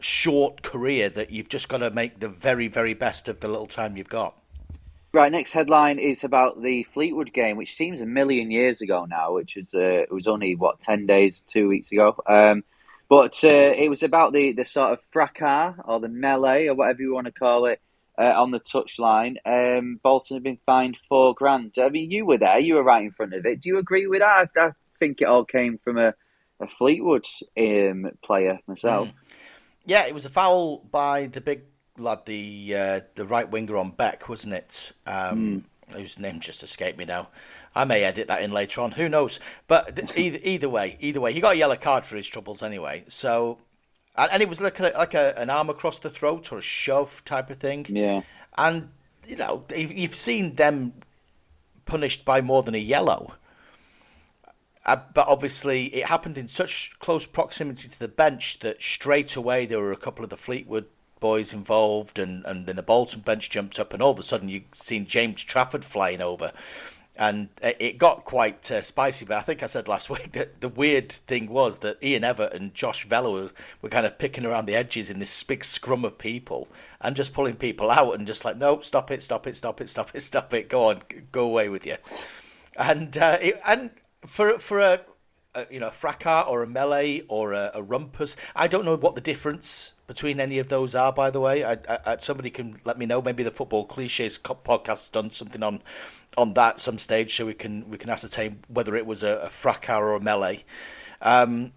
[0.00, 3.66] short career that you've just got to make the very very best of the little
[3.66, 4.34] time you've got.
[5.12, 9.32] Right, next headline is about the Fleetwood game, which seems a million years ago now,
[9.32, 12.16] which is uh, it was only what ten days, two weeks ago.
[12.26, 12.64] Um,
[13.08, 17.02] but uh, it was about the, the sort of fracas or the melee or whatever
[17.02, 17.80] you want to call it
[18.18, 19.36] uh, on the touchline.
[19.44, 21.74] Um, Bolton have been fined four grand.
[21.78, 23.60] I mean, you were there, you were right in front of it.
[23.60, 24.50] Do you agree with that?
[24.56, 26.14] I, I think it all came from a,
[26.60, 27.26] a Fleetwood
[27.58, 29.12] um, player myself.
[29.88, 31.62] Yeah, it was a foul by the big
[31.96, 34.92] lad, the uh, the right winger on Beck, wasn't it?
[35.06, 37.28] Um, Whose name just escaped me now.
[37.72, 38.90] I may edit that in later on.
[38.90, 39.38] Who knows?
[39.68, 42.64] But th- either either way, either way, he got a yellow card for his troubles
[42.64, 43.04] anyway.
[43.06, 43.58] So,
[44.16, 47.24] and, it was like a, like a, an arm across the throat or a shove
[47.24, 47.86] type of thing.
[47.88, 48.22] Yeah.
[48.56, 48.90] And
[49.26, 50.92] you know, you've you've seen them
[51.84, 53.34] punished by more than a yellow.
[54.84, 59.66] Uh, but obviously, it happened in such close proximity to the bench that straight away
[59.66, 60.86] there were a couple of the Fleetwood
[61.18, 64.48] boys involved, and, and then the Bolton bench jumped up, and all of a sudden
[64.48, 66.52] you've seen James Trafford flying over.
[67.18, 70.68] And it got quite uh, spicy, but I think I said last week that the
[70.68, 73.50] weird thing was that Ian Evatt and Josh Vela
[73.80, 76.68] were, kind of picking around the edges in this big scrum of people
[77.00, 79.88] and just pulling people out and just like, nope, stop it, stop it, stop it,
[79.88, 81.02] stop it, stop it, go on,
[81.32, 81.96] go away with you.
[82.76, 83.90] And uh, it, and
[84.26, 85.00] for for a,
[85.54, 89.14] a you know fracas or a melee or a, a rumpus, I don't know what
[89.14, 91.12] the difference between any of those are.
[91.12, 93.20] By the way, I, I, somebody can let me know.
[93.22, 95.82] Maybe the football cliches podcast has done something on
[96.36, 99.50] on that some stage, so we can we can ascertain whether it was a, a
[99.50, 100.64] fracas or a melee.
[101.22, 101.72] Um,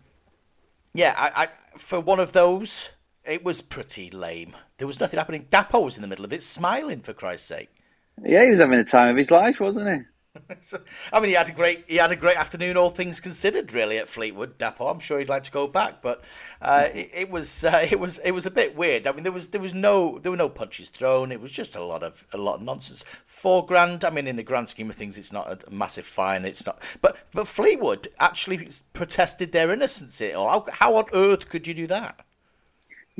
[0.93, 2.89] yeah, I, I for one of those,
[3.25, 4.55] it was pretty lame.
[4.77, 5.47] There was nothing happening.
[5.49, 7.69] Dapo was in the middle of it, smiling for Christ's sake.
[8.23, 10.01] Yeah, he was having the time of his life, wasn't he?
[10.62, 10.80] So,
[11.13, 13.97] I mean, he had a great he had a great afternoon, all things considered, really
[13.97, 14.91] at Fleetwood Dapo.
[14.91, 16.21] I'm sure he'd like to go back, but
[16.62, 19.08] uh, it, it was uh, it was it was a bit weird.
[19.08, 21.32] I mean, there was there was no there were no punches thrown.
[21.32, 23.06] It was just a lot of a lot of nonsense.
[23.25, 24.04] Four grand.
[24.04, 26.45] I mean, in the grand scheme of things, it's not a massive fine.
[26.45, 26.82] It's not.
[27.02, 30.19] But but Fleetwood actually protested their innocence.
[30.19, 32.25] It how how on earth could you do that?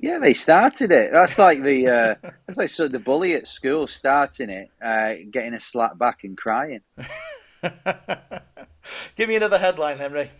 [0.02, 1.12] Yeah, they started it.
[1.12, 2.16] That's like the uh,
[2.48, 6.24] that's like sort of the bully at school starting it, uh, getting a slap back
[6.24, 6.82] and crying.
[9.16, 10.32] Give me another headline, Henry.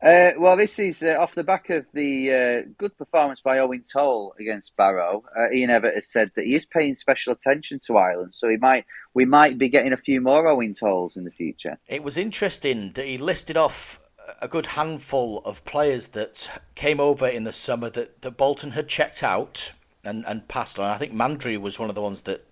[0.00, 3.82] Uh, well, this is uh, off the back of the uh, good performance by Eoin
[3.90, 5.24] Toal against Barrow.
[5.36, 8.56] Uh, Ian Evatt has said that he is paying special attention to Ireland, so he
[8.56, 11.78] might we might be getting a few more Eoin Toals in the future.
[11.88, 13.98] It was interesting that he listed off
[14.40, 18.88] a good handful of players that came over in the summer that, that Bolton had
[18.88, 19.72] checked out
[20.04, 20.86] and, and passed on.
[20.86, 22.44] I think Mandry was one of the ones that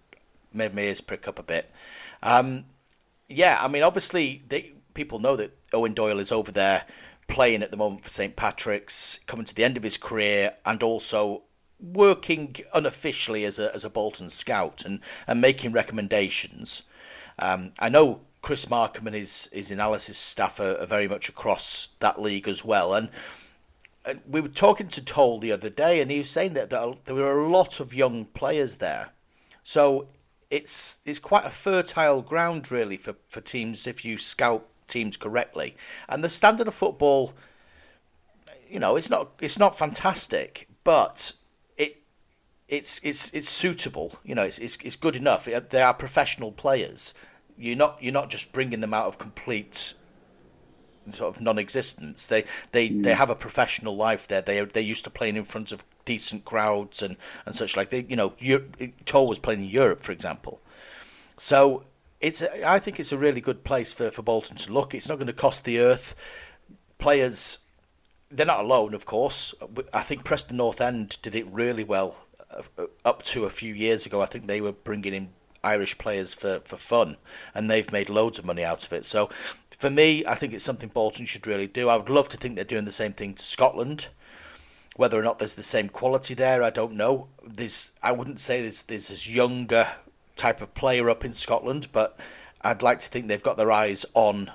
[0.52, 1.70] made my ears prick up a bit.
[2.22, 2.64] Um,
[3.28, 6.84] yeah, I mean, obviously, they, people know that Eoin Doyle is over there
[7.28, 8.36] playing at the moment for St.
[8.36, 11.42] Patrick's, coming to the end of his career, and also
[11.80, 16.82] working unofficially as a, as a Bolton scout and, and making recommendations.
[17.38, 21.88] Um, I know Chris Markham and his, his analysis staff are, are very much across
[21.98, 22.94] that league as well.
[22.94, 23.10] And,
[24.06, 26.94] and we were talking to Toal the other day, and he was saying that there,
[27.12, 29.08] were a lot of young players there.
[29.64, 30.06] So
[30.48, 35.76] it's it's quite a fertile ground, really, for, for teams if you scout teams correctly.
[36.08, 37.32] And the standard of football,
[38.70, 41.32] you know, it's not it's not fantastic, but
[41.76, 42.00] it
[42.68, 44.20] it's it's it's suitable.
[44.22, 45.46] You know, it's it's, it's good enough.
[45.46, 47.12] They are professional players
[47.58, 49.94] you're not you're not just bringing them out of complete
[51.10, 52.26] sort of non-existence.
[52.26, 53.02] They they, mm.
[53.02, 54.42] they have a professional life there.
[54.42, 57.90] They they're used to playing in front of decent crowds and, and such like.
[57.90, 58.34] They you know
[59.04, 60.60] Toal was playing in Europe, for example.
[61.36, 61.84] So
[62.20, 64.94] it's a, I think it's a really good place for, for Bolton to look.
[64.94, 66.14] It's not going to cost the earth.
[66.98, 67.58] Players,
[68.30, 69.54] they're not alone, of course.
[69.92, 72.18] I think Preston North End did it really well
[73.04, 74.22] up to a few years ago.
[74.22, 75.28] I think they were bringing in
[75.66, 77.16] Irish players for, for fun,
[77.54, 79.04] and they've made loads of money out of it.
[79.04, 79.28] So,
[79.76, 81.88] for me, I think it's something Bolton should really do.
[81.88, 84.08] I would love to think they're doing the same thing to Scotland.
[84.96, 87.28] Whether or not there's the same quality there, I don't know.
[87.44, 89.88] There's, I wouldn't say there's there's this younger
[90.36, 92.18] type of player up in Scotland, but
[92.62, 94.50] I'd like to think they've got their eyes on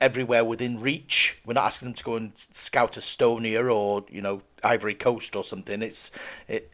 [0.00, 1.38] everywhere within reach.
[1.44, 5.44] We're not asking them to go and scout Estonia or you know Ivory Coast or
[5.44, 5.82] something.
[5.82, 6.10] It's
[6.48, 6.70] it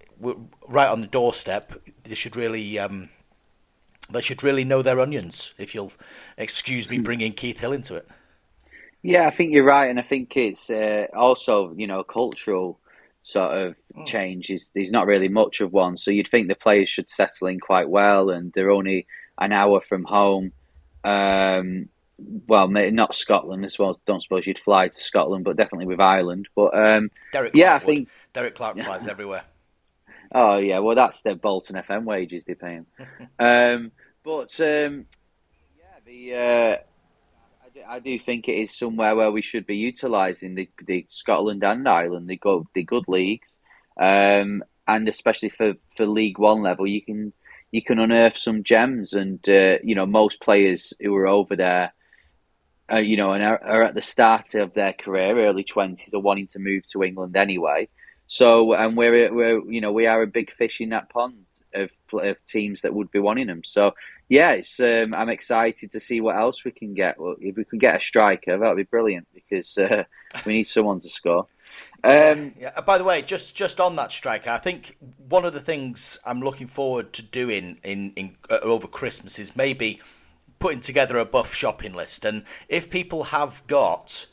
[0.69, 1.73] right on the doorstep.
[2.05, 3.11] They should really um,
[4.11, 5.55] they should really know their onions.
[5.59, 5.93] If you'll
[6.37, 8.09] excuse me bringing Keith Hill into it.
[9.03, 12.79] Yeah, I think you're right, and I think it's uh, also you know cultural
[13.25, 14.51] sort of change.
[14.51, 17.59] Is there's not really much of one, so you'd think the players should settle in
[17.59, 19.07] quite well, and they're only
[19.39, 20.53] an hour from home.
[21.05, 21.89] Um,
[22.47, 24.01] well, not Scotland as well.
[24.07, 26.49] Don't suppose you'd fly to Scotland, but definitely with Ireland.
[26.55, 27.83] But um, Derek yeah, I would.
[27.83, 29.43] think Derek Clark flies everywhere.
[30.35, 32.87] Oh yeah, well that's the Bolton FM wages they pay him.
[33.39, 33.93] um,
[34.25, 35.07] but um,
[35.79, 36.77] yeah, the uh,
[37.65, 41.07] I, do, I do think it is somewhere where we should be utilising the, the
[41.09, 43.59] Scotland and Ireland, the good the good leagues,
[44.01, 47.35] um, and especially for, for League One level, you can
[47.71, 51.93] you can unearth some gems, and uh, you know most players who are over there.
[52.91, 56.21] Uh, you know, and are, are at the start of their career, early twenties, are
[56.21, 57.89] wanting to move to England anyway.
[58.33, 61.91] So, and we're, we're you know we are a big fish in that pond of,
[62.15, 63.63] of teams that would be wanting them.
[63.63, 63.95] So,
[64.31, 67.21] yeah, it's um, I'm excited to see what else we can get.
[67.21, 70.05] Well, if we can get a striker, that'd be brilliant because uh,
[70.47, 71.47] we need someone to score.
[72.03, 72.81] Um, yeah.
[72.81, 74.97] By the way, just just on that striker, I think
[75.29, 79.55] one of the things I'm looking forward to doing in, in uh, over Christmas is
[79.55, 80.01] maybe
[80.59, 84.25] putting together a buff shopping list, and if people have got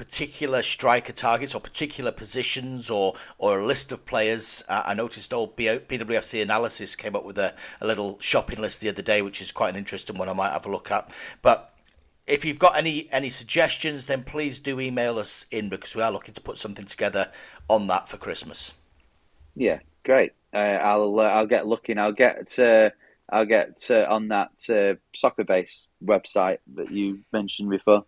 [0.00, 4.64] particular striker targets or particular positions or or a list of players.
[4.66, 8.88] Uh, I noticed old BWFC analysis came up with a, a little shopping list the
[8.88, 10.30] other day, which is quite an interesting one.
[10.30, 11.12] I might have a look at.
[11.42, 11.74] But
[12.26, 16.10] if you've got any any suggestions, then please do email us in because we are
[16.10, 17.30] looking to put something together
[17.68, 18.72] on that for Christmas.
[19.54, 20.32] Yeah, great.
[20.54, 21.98] Uh, I'll uh, I'll get looking.
[21.98, 22.88] I'll get uh,
[23.30, 28.06] I'll get uh, on that uh, soccer base website that you mentioned before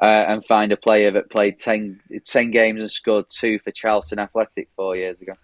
[0.00, 4.18] uh, and find a player that played 10, 10, games and scored two for Charlton
[4.18, 5.34] Athletic four years ago.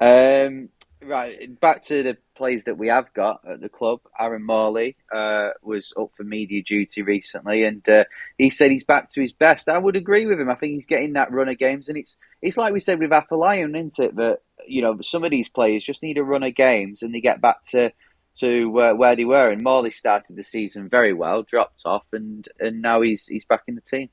[0.00, 0.70] Um,
[1.02, 4.00] right, back to the players that we have got at the club.
[4.18, 8.04] Aaron Morley uh, was up for media duty recently, and uh,
[8.38, 9.68] he said he's back to his best.
[9.68, 10.50] I would agree with him.
[10.50, 13.12] I think he's getting that run of games, and it's it's like we said with
[13.12, 14.16] Apple isn't it?
[14.16, 17.20] That you know some of these players just need a run of games, and they
[17.20, 17.92] get back to
[18.38, 19.50] to uh, where they were.
[19.50, 23.62] And Morley started the season very well, dropped off, and, and now he's he's back
[23.66, 24.08] in the team.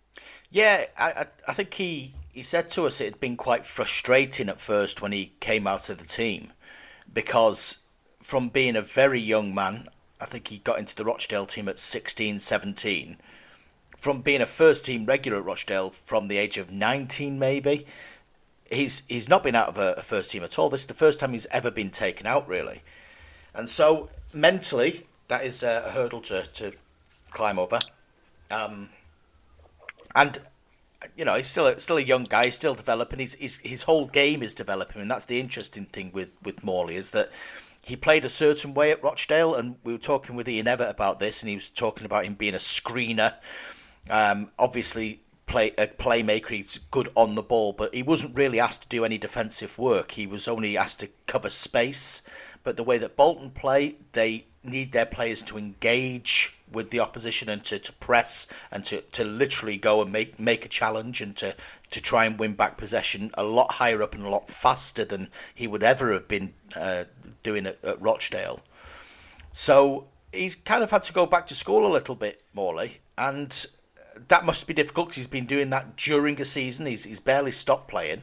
[0.49, 4.59] Yeah, I I think he he said to us it had been quite frustrating at
[4.59, 6.53] first when he came out of the team
[7.13, 7.79] because
[8.21, 9.87] from being a very young man,
[10.21, 13.17] I think he got into the Rochdale team at 16, 17.
[13.97, 17.85] From being a first team regular at Rochdale from the age of 19, maybe,
[18.71, 20.69] he's he's not been out of a, a first team at all.
[20.69, 22.81] This is the first time he's ever been taken out, really.
[23.53, 26.73] And so mentally, that is a hurdle to, to
[27.31, 27.79] climb over.
[28.51, 28.89] Um,
[30.15, 30.39] and
[31.15, 33.19] you know, he's still a, still a young guy, he's still developing.
[33.19, 36.95] His, his his whole game is developing, and that's the interesting thing with with Morley
[36.95, 37.29] is that
[37.83, 41.19] he played a certain way at Rochdale, and we were talking with Ian Evatt about
[41.19, 43.35] this, and he was talking about him being a screener.
[44.09, 46.49] Um, obviously, play a playmaker.
[46.49, 50.11] He's good on the ball, but he wasn't really asked to do any defensive work.
[50.11, 52.21] He was only asked to cover space.
[52.69, 57.49] But the way that Bolton play, they need their players to engage with the opposition
[57.49, 61.35] and to, to press and to, to literally go and make make a challenge and
[61.37, 61.55] to,
[61.89, 65.29] to try and win back possession a lot higher up and a lot faster than
[65.55, 67.05] he would ever have been uh,
[67.41, 68.59] doing at, at Rochdale.
[69.51, 73.65] So he's kind of had to go back to school a little bit, Morley, and
[74.27, 76.85] that must be difficult because he's been doing that during a season.
[76.85, 78.21] He's, he's barely stopped playing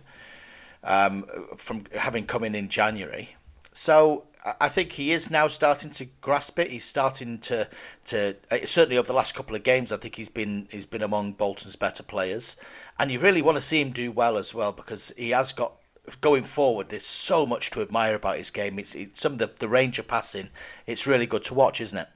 [0.85, 1.25] um,
[1.57, 3.36] from having come in in January.
[3.77, 4.25] So
[4.59, 6.71] I think he is now starting to grasp it.
[6.71, 7.69] He's starting to
[8.07, 9.93] to uh, certainly over the last couple of games.
[9.93, 12.57] I think he's been he's been among Bolton's better players,
[12.99, 15.75] and you really want to see him do well as well because he has got
[16.23, 16.89] going forward.
[16.89, 18.79] There's so much to admire about his game.
[18.79, 20.49] It's, it's some of the the range of passing.
[20.87, 22.09] It's really good to watch, isn't it?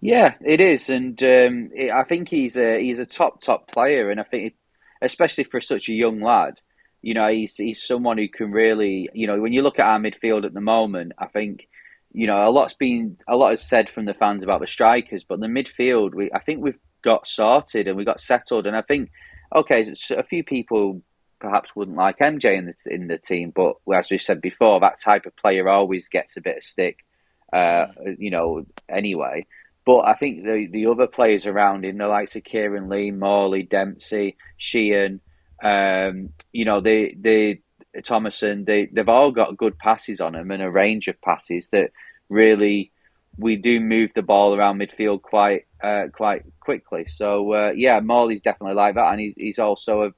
[0.00, 4.18] Yeah, it is, and um, I think he's a he's a top top player, and
[4.18, 4.54] I think
[5.00, 6.60] especially for such a young lad
[7.06, 10.00] you know, he's he's someone who can really, you know, when you look at our
[10.00, 11.68] midfield at the moment, I think,
[12.12, 15.22] you know, a lot's been a lot is said from the fans about the strikers,
[15.22, 18.82] but the midfield, we I think we've got sorted and we got settled, and I
[18.82, 19.12] think,
[19.54, 21.00] okay, a few people
[21.38, 25.00] perhaps wouldn't like MJ in the in the team, but as we've said before, that
[25.00, 27.04] type of player always gets a bit of stick,
[27.52, 27.86] uh,
[28.18, 29.46] you know, anyway.
[29.84, 33.62] But I think the the other players around him, the likes of Kieran Lee, Morley,
[33.62, 35.20] Dempsey, Sheehan,
[35.62, 37.60] um, you know, they they
[38.02, 41.90] Thomason, they they've all got good passes on them and a range of passes that
[42.28, 42.92] really
[43.38, 47.06] we do move the ball around midfield quite uh, quite quickly.
[47.06, 50.10] So uh, yeah, Morley's definitely like that, and he's he's also a,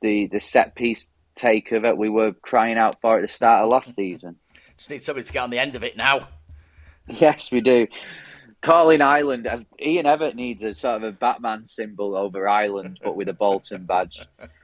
[0.00, 3.68] the the set piece taker that we were crying out for at the start of
[3.68, 4.36] last season.
[4.76, 6.28] Just need somebody to get on the end of it now.
[7.08, 7.86] Yes, we do.
[8.60, 13.16] Calling Ireland, uh, Ian Evatt needs a sort of a Batman symbol over Ireland, but
[13.16, 14.24] with a Bolton badge.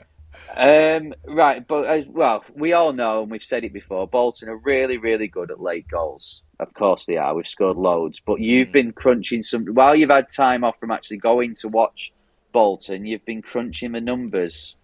[0.57, 4.09] Um, right, but uh, well, we all know, and we've said it before.
[4.09, 6.43] Bolton are really, really good at late goals.
[6.59, 7.35] Of course, they are.
[7.35, 11.19] We've scored loads, but you've been crunching some while you've had time off from actually
[11.19, 12.13] going to watch
[12.53, 13.05] Bolton.
[13.05, 14.75] You've been crunching the numbers.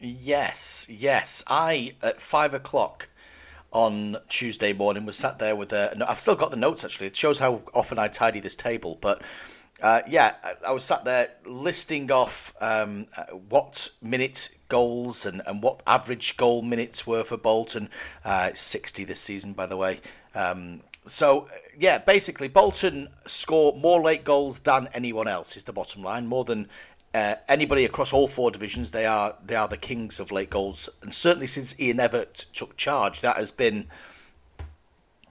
[0.00, 1.44] Yes, yes.
[1.46, 3.08] I at five o'clock
[3.72, 5.94] on Tuesday morning was sat there with a.
[5.96, 7.06] no, I've still got the notes actually.
[7.06, 9.22] It shows how often I tidy this table, but.
[9.82, 15.42] Uh, yeah, I, I was sat there listing off um, uh, what minutes goals and,
[15.46, 17.88] and what average goal minutes were for Bolton.
[18.24, 19.98] Uh, it's 60 this season, by the way.
[20.34, 21.48] Um, so,
[21.78, 26.26] yeah, basically, Bolton score more late goals than anyone else, is the bottom line.
[26.26, 26.68] More than
[27.12, 30.88] uh, anybody across all four divisions, they are they are the kings of late goals,
[31.02, 33.86] and certainly since Ian Evatt took charge, that has been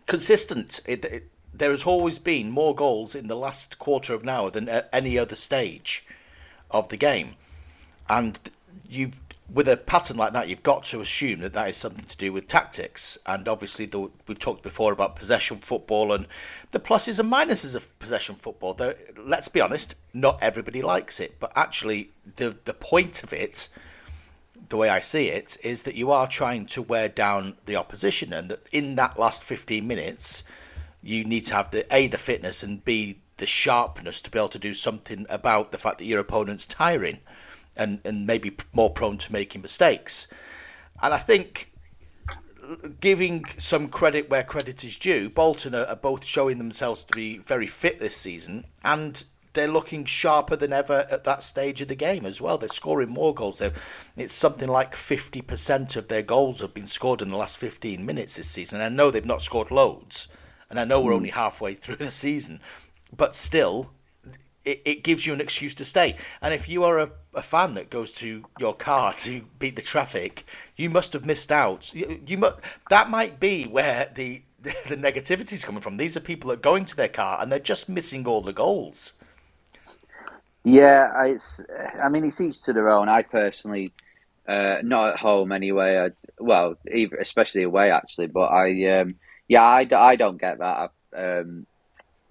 [0.06, 0.80] consistent.
[0.86, 4.49] It, it, there has always been more goals in the last quarter of an hour
[4.49, 6.06] than at any other stage
[6.72, 7.36] of the game,
[8.10, 8.39] and
[8.89, 9.20] you've
[9.54, 12.34] with a pattern like that, you've got to assume that that is something to do
[12.34, 13.20] with tactics.
[13.26, 16.28] And obviously, the, we've talked before about possession football and
[16.72, 18.74] the pluses and minuses of possession football.
[18.74, 23.68] There, let's be honest, not everybody likes it, but actually, the the point of it,
[24.70, 28.34] the way I see it, is that you are trying to wear down the opposition,
[28.34, 30.43] and that in that last fifteen minutes,
[31.04, 34.47] you need to have the a the fitness and b the sharpness to be able
[34.49, 37.20] to do something about the fact that your opponent's tiring
[37.76, 40.28] and, and maybe more prone to making mistakes.
[41.01, 41.72] And I think
[42.99, 47.39] giving some credit where credit is due, Bolton are, are both showing themselves to be
[47.39, 49.24] very fit this season and
[49.54, 52.58] they're looking sharper than ever at that stage of the game as well.
[52.58, 53.60] They're scoring more goals.
[53.60, 53.74] They're,
[54.18, 58.38] it's something like 50% of their goals have been scored in the last 15 minutes
[58.38, 58.82] this season.
[58.82, 60.28] And I know they've not scored loads,
[60.70, 62.59] and I know we're only halfway through the season,
[63.16, 63.91] but still,
[64.66, 66.16] it, it gives you an excuse to stay.
[66.41, 69.82] And if you are a, a fan that goes to your car to beat the
[69.82, 70.45] traffic,
[70.76, 71.93] you must have missed out.
[71.93, 72.49] You, you mu-
[72.89, 75.97] that might be where the the negativity is coming from.
[75.97, 78.53] These are people that are going to their car and they're just missing all the
[78.53, 79.11] goals.
[80.64, 81.61] Yeah, it's.
[82.01, 83.09] I mean, it's each to their own.
[83.09, 83.91] I personally,
[84.47, 85.97] uh, not at home anyway.
[85.97, 86.09] I,
[86.39, 88.28] well, even, especially away actually.
[88.28, 89.16] But I, um,
[89.48, 90.91] yeah, I, I don't get that.
[91.16, 91.66] Um,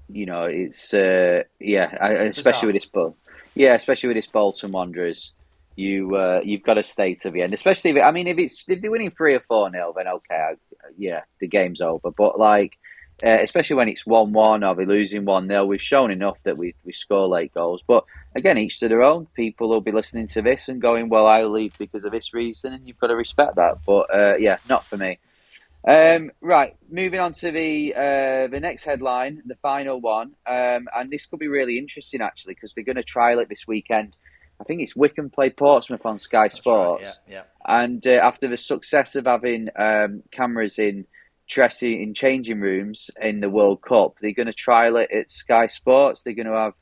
[0.09, 2.73] you know, it's uh, yeah, I, It's especially bizarre.
[2.73, 3.17] with this Bol-
[3.55, 5.33] yeah, especially with this Bolton Wanderers.
[5.75, 8.39] You uh, you've got to stay to the end, especially if it, I mean if
[8.39, 10.55] it's if they're winning three or four nil, then okay, I,
[10.99, 12.11] yeah, the game's over.
[12.11, 12.77] But like,
[13.25, 16.59] uh, especially when it's one one or they're losing one 0 we've shown enough that
[16.59, 17.83] we we score late goals.
[17.87, 18.05] But
[18.37, 19.27] again, each to their own.
[19.35, 22.75] People will be listening to this and going, "Well, I leave because of this reason,"
[22.75, 23.79] and you've got to respect that.
[23.87, 25.19] But uh, yeah, not for me.
[25.87, 31.11] Um, right, moving on to the uh, the next headline, the final one, um, and
[31.11, 34.15] this could be really interesting actually because they're going to trial it this weekend.
[34.61, 37.43] I think it's Wycombe play Portsmouth on Sky That's right, Sports, yeah, yeah.
[37.83, 41.05] and uh, after the success of having um, cameras in
[41.49, 45.67] dressing in changing rooms in the World Cup, they're going to trial it at Sky
[45.67, 46.23] Sports.
[46.23, 46.75] They're going to have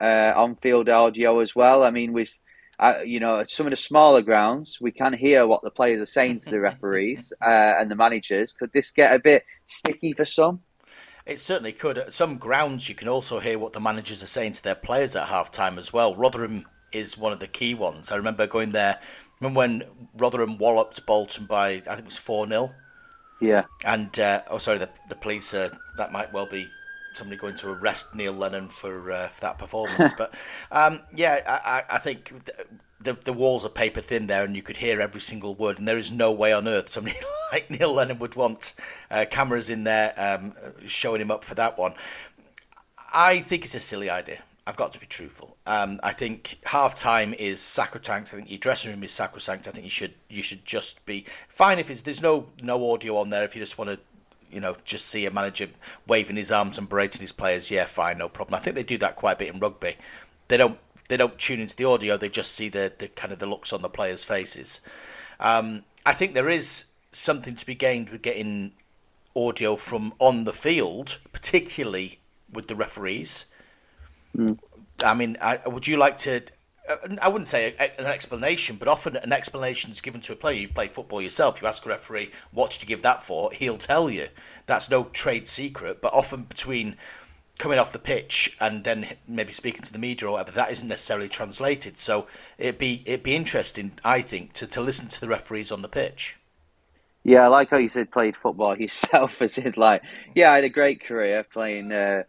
[0.00, 1.82] uh, on-field audio as well.
[1.82, 2.32] I mean, with
[2.78, 6.06] uh, you know some of the smaller grounds, we can hear what the players are
[6.06, 8.52] saying to the referees uh, and the managers.
[8.52, 10.60] Could this get a bit sticky for some?
[11.26, 11.96] It certainly could.
[11.96, 15.16] At some grounds, you can also hear what the managers are saying to their players
[15.16, 16.14] at half time as well.
[16.14, 18.12] Rotherham is one of the key ones.
[18.12, 19.00] I remember going there.
[19.40, 19.82] Remember when
[20.16, 22.74] Rotherham walloped Bolton by, I think it was 4 0?
[23.40, 26.66] Yeah, And, uh, oh, sorry, the, the police, uh, that might well be
[27.16, 30.12] somebody going to arrest Neil Lennon for, uh, for that performance.
[30.18, 30.34] but,
[30.70, 32.68] um, yeah, I, I think th-
[33.00, 35.78] the, the walls are paper thin there and you could hear every single word.
[35.78, 37.16] And there is no way on earth somebody
[37.52, 38.74] like Neil Lennon would want
[39.10, 40.54] uh, cameras in there um,
[40.86, 41.94] showing him up for that one.
[43.12, 44.42] I think it's a silly idea.
[44.66, 45.56] I've got to be truthful.
[45.66, 48.32] Um, I think half time is sacrosanct.
[48.32, 49.68] I think your dressing room is sacrosanct.
[49.68, 53.18] I think you should you should just be fine if it's there's no no audio
[53.18, 53.44] on there.
[53.44, 54.00] If you just want to,
[54.54, 55.68] you know, just see a manager
[56.06, 58.54] waving his arms and berating his players, yeah, fine, no problem.
[58.54, 59.96] I think they do that quite a bit in rugby.
[60.48, 60.78] They don't
[61.08, 62.16] they don't tune into the audio.
[62.16, 64.80] They just see the, the kind of the looks on the players' faces.
[65.38, 68.72] Um, I think there is something to be gained with getting
[69.36, 73.46] audio from on the field, particularly with the referees.
[75.04, 76.42] I mean, I, would you like to?
[76.90, 80.56] Uh, I wouldn't say an explanation, but often an explanation is given to a player.
[80.56, 81.62] You play football yourself.
[81.62, 84.28] You ask a referee, "What did you give that for?" He'll tell you.
[84.66, 86.00] That's no trade secret.
[86.00, 86.96] But often between
[87.58, 90.88] coming off the pitch and then maybe speaking to the media or whatever, that isn't
[90.88, 91.96] necessarily translated.
[91.96, 92.26] So
[92.58, 95.88] it'd be it'd be interesting, I think, to, to listen to the referees on the
[95.88, 96.36] pitch.
[97.26, 99.40] Yeah, I like how you said played football yourself.
[99.40, 100.02] As in, like,
[100.34, 102.24] yeah, I had a great career playing uh,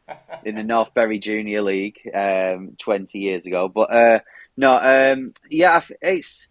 [0.45, 3.68] in the North Berry Junior League um, twenty years ago.
[3.68, 4.20] But uh,
[4.58, 6.47] no, um, yeah, it's.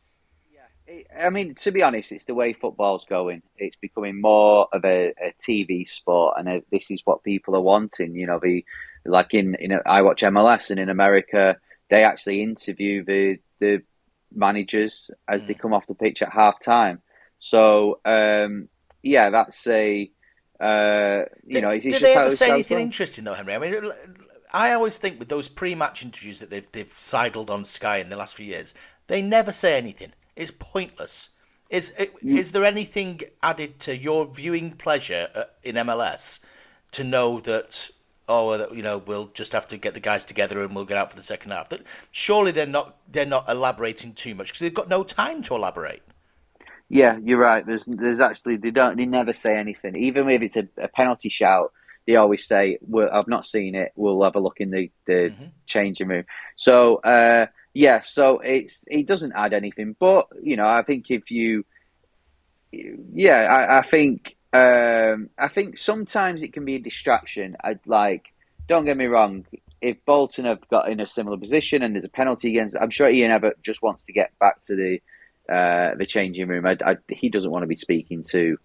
[0.53, 3.43] yeah, it, I mean, to be honest, it's the way football's going.
[3.57, 7.61] It's becoming more of a, a TV sport, and a, this is what people are
[7.61, 8.15] wanting.
[8.15, 8.65] You know, the
[9.05, 11.57] like in in I watch MLS, and in America,
[11.91, 13.83] they actually interview the the
[14.35, 17.01] managers as they come off the pitch at half time
[17.45, 18.71] so um,
[19.03, 20.11] yeah, that's a
[20.59, 21.69] uh, you know.
[21.69, 23.55] It's, did it's they ever say anything interesting though, Henry?
[23.55, 23.75] I mean,
[24.55, 28.17] I always think with those pre-match interviews that they've they've sidled on Sky in the
[28.17, 28.73] last few years,
[29.09, 30.13] they never say anything.
[30.37, 31.31] It's pointless.
[31.71, 31.91] Is
[32.23, 36.39] is there anything added to your viewing pleasure uh, in MLS
[36.93, 37.91] to know that?
[38.27, 40.97] Oh, that, you know, we'll just have to get the guys together and we'll get
[40.97, 41.69] out for the second half.
[41.69, 45.57] That surely they're not they're not elaborating too much because they've got no time to
[45.57, 46.03] elaborate.
[46.89, 47.67] Yeah, you're right.
[47.67, 49.97] There's there's actually they don't they never say anything.
[49.97, 51.73] Even if it's a, a penalty shout,
[52.07, 53.93] they always say, well, "I've not seen it.
[53.97, 55.35] We'll have a look in the the
[55.67, 56.25] changing room."
[56.57, 59.97] So uh, yeah, so it's it doesn't add anything.
[59.99, 61.65] But you know, I think if you,
[62.73, 67.57] yeah, I, I think um, I think sometimes it can be a distraction.
[67.63, 68.27] I'd like.
[68.67, 69.45] Don't get me wrong.
[69.83, 73.11] If Bolton have got in a similar position and there's a penalty against, I'm sure
[73.11, 75.03] Ian Evatt just wants to get back to the
[75.53, 76.65] uh, the changing room.
[76.65, 78.57] I, I, he doesn't want to be speaking to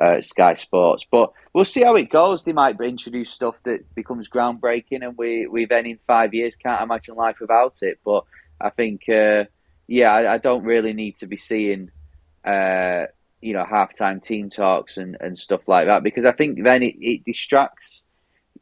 [0.00, 2.42] uh, Sky Sports, but we'll see how it goes.
[2.42, 6.82] They might introduce stuff that becomes groundbreaking, and we we then in five years can't
[6.82, 7.98] imagine life without it.
[8.04, 8.24] But
[8.60, 9.44] I think, uh,
[9.86, 11.90] yeah, I, I don't really need to be seeing.
[12.44, 13.06] Uh,
[13.44, 16.94] you know, halftime team talks and, and stuff like that because I think then it,
[16.98, 18.04] it distracts.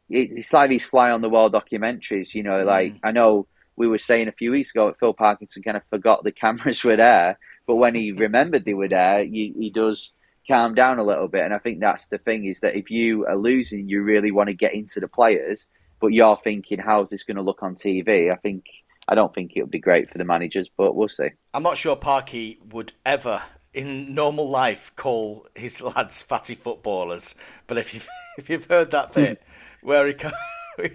[0.09, 2.33] It, it's like these fly on the wall documentaries.
[2.33, 5.63] You know, like I know we were saying a few weeks ago that Phil Parkinson
[5.63, 9.53] kind of forgot the cameras were there, but when he remembered they were there, he,
[9.57, 10.11] he does
[10.47, 11.43] calm down a little bit.
[11.43, 14.47] And I think that's the thing is that if you are losing, you really want
[14.47, 15.67] to get into the players,
[15.99, 18.31] but you're thinking, how's this going to look on TV?
[18.31, 18.65] I think
[19.07, 21.29] I don't think it would be great for the managers, but we'll see.
[21.53, 23.41] I'm not sure Parky would ever,
[23.73, 27.35] in normal life, call his lads fatty footballers.
[27.67, 29.41] But if you've if you've heard that bit
[29.81, 30.13] where he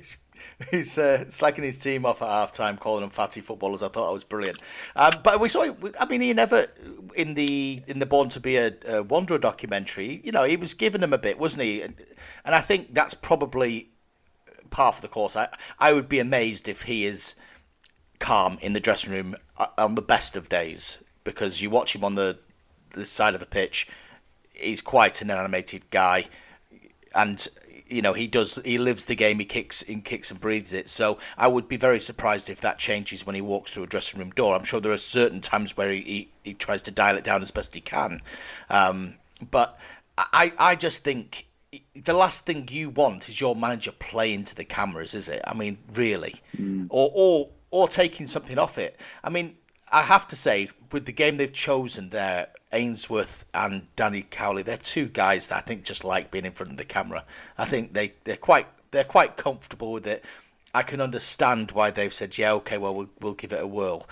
[0.71, 4.07] he's, uh, slacking his team off at half time, calling them fatty footballers, I thought
[4.07, 4.61] that was brilliant.
[4.97, 5.67] Um, but we saw,
[6.01, 6.67] I mean, he never
[7.15, 10.21] in the in the Born to Be a, a Wanderer documentary.
[10.25, 11.83] You know, he was giving them a bit, wasn't he?
[11.83, 11.95] And,
[12.45, 13.91] and I think that's probably
[14.71, 15.37] part of the course.
[15.37, 17.35] I I would be amazed if he is
[18.19, 22.05] calm in the dressing room uh, on the best of days because you watch him
[22.05, 22.39] on the
[22.91, 23.89] the side of the pitch.
[24.53, 26.27] He's quite an animated guy,
[27.15, 27.47] and
[27.89, 29.39] you know he does he lives the game.
[29.39, 30.89] He kicks in kicks and breathes it.
[30.89, 34.21] So I would be very surprised if that changes when he walks through a dressing
[34.21, 34.55] room door.
[34.55, 37.43] I'm sure there are certain times where he he, he tries to dial it down
[37.43, 38.23] as best he can,
[38.71, 39.15] um,
[39.51, 39.79] but
[40.19, 41.47] I I just think.
[42.03, 45.43] The last thing you want is your manager playing to the cameras, is it?
[45.47, 46.37] I mean, really,
[46.89, 48.99] or or or taking something off it.
[49.23, 49.57] I mean,
[49.93, 54.77] I have to say, with the game they've chosen there, Ainsworth and Danny Cowley, they're
[54.77, 57.25] two guys that I think just like being in front of the camera.
[57.57, 60.25] I think they, they're quite they're quite comfortable with it.
[60.75, 64.07] I can understand why they've said, yeah, okay, well, we'll, give it a whirl.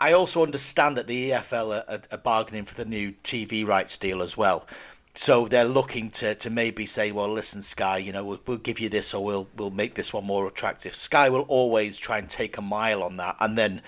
[0.00, 3.98] I also understand that the EFL are, are, are bargaining for the new TV rights
[3.98, 4.66] deal as well.
[5.14, 8.80] So they're looking to, to maybe say, well, listen, Sky, you know, we'll, we'll give
[8.80, 10.94] you this or we'll we'll make this one more attractive.
[10.94, 13.82] Sky will always try and take a mile on that, and then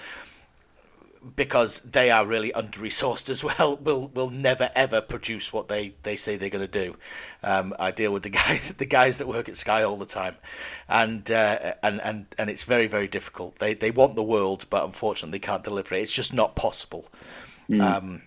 [1.36, 5.94] because they are really under resourced as well, will will never ever produce what they,
[6.02, 6.96] they say they're going to do.
[7.42, 10.36] Um, I deal with the guys the guys that work at Sky all the time,
[10.88, 13.58] and uh, and and and it's very very difficult.
[13.58, 16.02] They they want the world, but unfortunately they can't deliver it.
[16.02, 17.06] It's just not possible.
[17.80, 18.22] Um,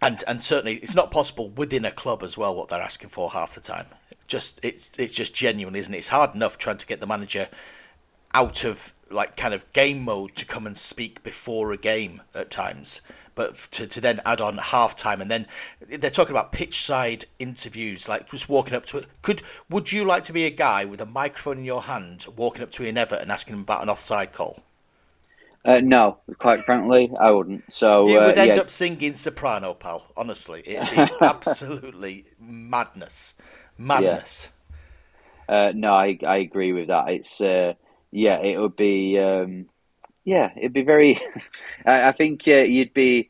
[0.00, 3.30] and and certainly it's not possible within a club as well what they're asking for
[3.30, 3.86] half the time.
[4.26, 5.98] Just it's it's just genuine, isn't it?
[5.98, 7.48] It's hard enough trying to get the manager
[8.34, 12.50] out of like kind of game mode to come and speak before a game at
[12.50, 13.02] times,
[13.34, 15.46] but to to then add on half time and then
[15.80, 19.06] they're talking about pitch side interviews, like just walking up to it.
[19.22, 22.62] Could would you like to be a guy with a microphone in your hand walking
[22.62, 24.62] up to Ian Evatt and asking him about an offside call?
[25.64, 27.72] Uh, no, quite frankly, I wouldn't.
[27.72, 30.06] So You uh, would end yeah, up singing soprano, pal.
[30.16, 33.36] Honestly, it'd be absolutely madness,
[33.78, 34.50] madness.
[35.48, 37.08] Uh, no, I I agree with that.
[37.08, 37.74] It's uh,
[38.12, 39.66] yeah, it would be um,
[40.24, 41.20] yeah, it'd be very.
[41.86, 43.28] I, I think uh, you'd be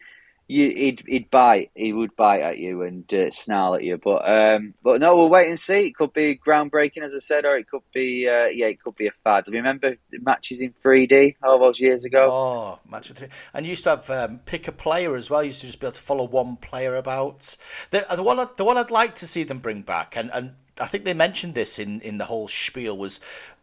[0.48, 1.70] you, he'd he'd bite.
[1.74, 3.96] He would bite at you and uh, snarl at you.
[3.96, 5.86] But um, but no, we'll wait and see.
[5.86, 8.96] It could be groundbreaking, as I said, or it could be uh, yeah, it could
[8.96, 9.44] be a fad.
[9.48, 12.28] Remember matches in 3D all those years ago?
[12.30, 13.28] Oh, match three.
[13.54, 15.42] And you used to have um, pick a player as well.
[15.42, 17.56] You used to just be able to follow one player about.
[17.90, 20.86] The, the one, the one I'd like to see them bring back, and, and I
[20.86, 23.20] think they mentioned this in, in the whole spiel, was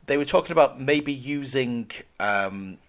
[0.10, 2.80] they were talking about maybe using um,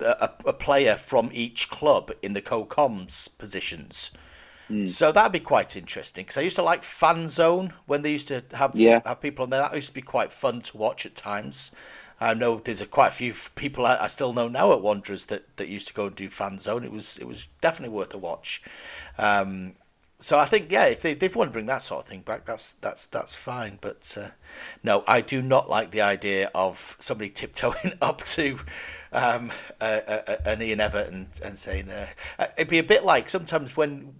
[0.00, 4.12] a, a player from each club in the co-coms positions.
[4.84, 8.28] So that'd be quite interesting because I used to like Fan Zone when they used
[8.28, 9.02] to have Yeah.
[9.04, 9.60] have people on there.
[9.60, 11.70] That used to be quite fun to watch at times.
[12.20, 15.26] I know there's a, quite a few people I, I still know now at Wanderers
[15.26, 16.84] that, that used to go and do Fan Zone.
[16.84, 18.62] It was it was definitely worth a watch.
[19.18, 19.74] Um,
[20.20, 22.20] so I think yeah, if they if they want to bring that sort of thing
[22.20, 23.78] back, that's that's that's fine.
[23.80, 24.28] But uh,
[24.84, 28.58] no, I do not like the idea of somebody tiptoeing up to
[29.12, 29.50] um,
[29.80, 32.06] uh, uh, an Ian Evatt and, and saying uh,
[32.38, 34.14] uh, it'd be a bit like sometimes when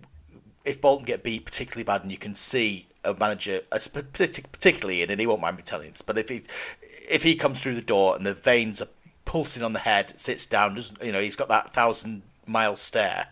[0.64, 5.20] if Bolton get beat particularly bad and you can see a manager, particularly Ian, and
[5.20, 6.42] he won't mind me telling this, but if he
[7.10, 8.88] if he comes through the door and the veins are
[9.26, 13.28] pulsing on the head, sits down, doesn't you know he's got that thousand mile stare.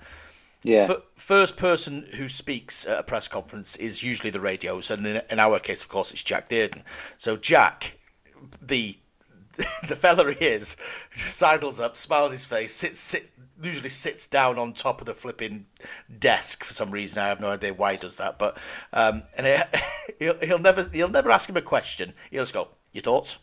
[0.63, 4.81] Yeah, first person who speaks at a press conference is usually the radio.
[4.91, 6.83] and in, our case, of course, it's Jack Dearden.
[7.17, 7.99] So Jack,
[8.61, 8.99] the
[9.89, 10.77] the fella he is,
[11.13, 13.31] sidles up, smile on his face, sits sit
[13.61, 15.67] usually sits down on top of the flipping
[16.19, 17.23] desk for some reason.
[17.23, 18.57] I have no idea why he does that, but
[18.93, 19.57] um, and he,
[20.19, 22.15] he'll he'll never he'll never ask him a question.
[22.31, 23.39] He'll just go, "Your thoughts."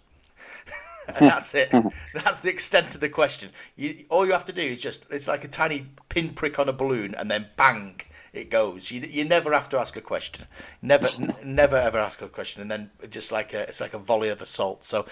[1.14, 1.76] And that's it.
[2.14, 3.52] That's the extent of the question.
[3.76, 6.74] You, all you have to do is just, it's like a tiny pinprick on a
[6.74, 8.02] balloon, and then bang,
[8.34, 8.92] it goes.
[8.92, 10.46] You, you never have to ask a question.
[10.82, 14.00] Never, n- never ever ask a question, and then just like a, it's like a
[14.00, 14.84] volley of assault.
[14.84, 15.06] So,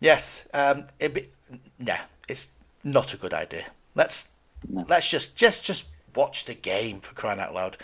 [0.00, 1.28] yes, um, it be,
[1.78, 2.50] nah, it's
[2.84, 3.66] not a good idea.
[3.94, 4.30] Let's
[4.88, 7.76] let's just just just watch the game for crying out loud.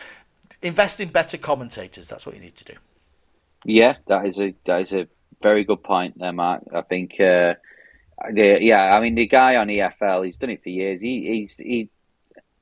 [0.62, 2.08] Invest in better commentators.
[2.08, 2.74] That's what you need to do.
[3.64, 5.08] yeah, that is a that is a
[5.44, 6.62] very good point there, Marc.
[6.74, 7.20] I think.
[7.20, 7.54] Uh,
[8.32, 11.00] the, yeah, I mean the guy on EFL, he's done it for years.
[11.00, 11.90] He he's he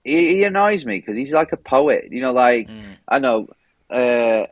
[0.05, 2.09] he, annoys me because he's like a poet.
[2.11, 2.68] You know, like
[3.09, 3.49] I know
[3.91, 4.47] uh,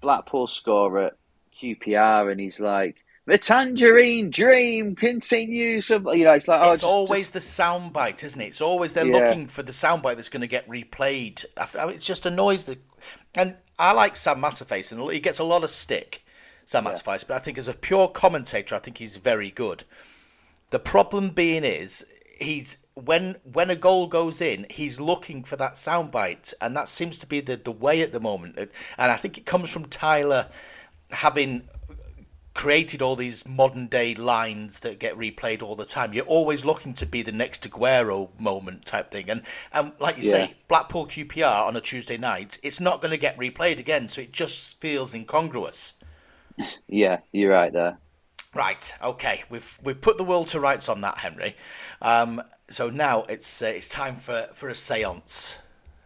[0.00, 1.16] Blackpool score at
[1.60, 2.96] QPR, and he's like
[3.26, 5.88] the tangerine dream continues.
[5.90, 8.46] You know, it's like oh, it's just- always the soundbite, isn't it?
[8.46, 9.18] It's always they're Yeah.
[9.18, 11.80] looking for the soundbite that's going to get replayed after.
[11.80, 12.78] I mean, it just annoys the.
[13.34, 16.22] And I like Sam Matterface, and he gets a lot of stick,
[16.68, 17.26] Sam Matterface.
[17.26, 19.84] But I think as a pure commentator, I think he's very good.
[20.68, 22.04] The problem being is
[22.38, 27.16] he's when when a goal goes in, he's looking for that soundbite, and that seems
[27.18, 28.58] to be the the way at the moment.
[28.58, 28.70] And
[29.10, 30.48] I think it comes from Tyler
[31.10, 31.62] having
[32.52, 36.12] created all these modern day lines that get replayed all the time.
[36.12, 39.30] You're always looking to be the next Aguero moment type thing.
[39.30, 39.42] And
[39.72, 40.30] and like you Yeah.
[40.30, 44.20] say, Blackpool QPR on a Tuesday night, it's not going to get replayed again, so
[44.20, 45.94] it just feels incongruous.
[46.88, 47.98] Yeah, you're right there.
[48.54, 48.94] Right.
[49.02, 49.44] Okay.
[49.50, 51.54] We've we've put the world to rights on that, Henry.
[52.00, 55.58] Um, so now it's uh, it's time for for a séance.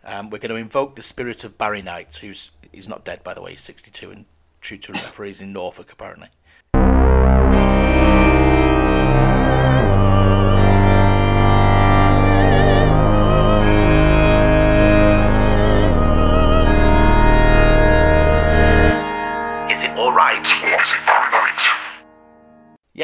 [0.05, 3.35] Um, we're going to invoke the spirit of Barry Knight, who's he's not dead by
[3.35, 3.51] the way.
[3.51, 4.25] He's 62 and
[4.61, 6.29] true to a referees in Norfolk apparently.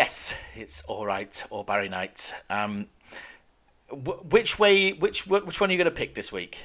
[0.09, 2.33] Yes, it's all right, or Barry Knight.
[2.49, 2.87] Um,
[3.91, 4.95] wh- which way?
[4.95, 6.65] Which which one are you going to pick this week?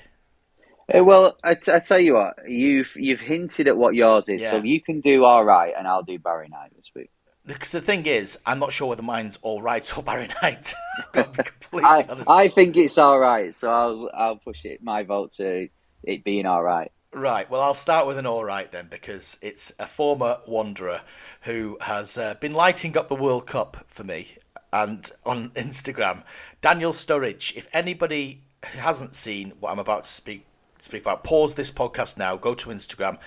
[0.87, 4.41] Uh, well, I, t- I tell you what, you've you've hinted at what yours is,
[4.43, 7.09] so you can do all right, and I'll do Barry Knight this week.
[7.45, 10.73] Because the thing is, I'm not sure whether mine's all right or Barry Knight.
[11.11, 12.45] Got to be completely I.
[12.45, 15.67] I think it's all right, so I'll I'll push it my vote to
[16.05, 16.93] it being all right.
[17.13, 17.47] Right.
[17.47, 21.01] Well, I'll start with an all right then, because it's a former Wanderer
[21.41, 24.37] who has uh, been lighting up the World Cup for me
[24.71, 26.23] and on Instagram.
[26.61, 27.55] Daniel Sturridge.
[27.55, 30.45] If anybody hasn't seen what I'm about to speak
[30.79, 32.35] speak about, pause this podcast now.
[32.35, 33.19] Go to Instagram.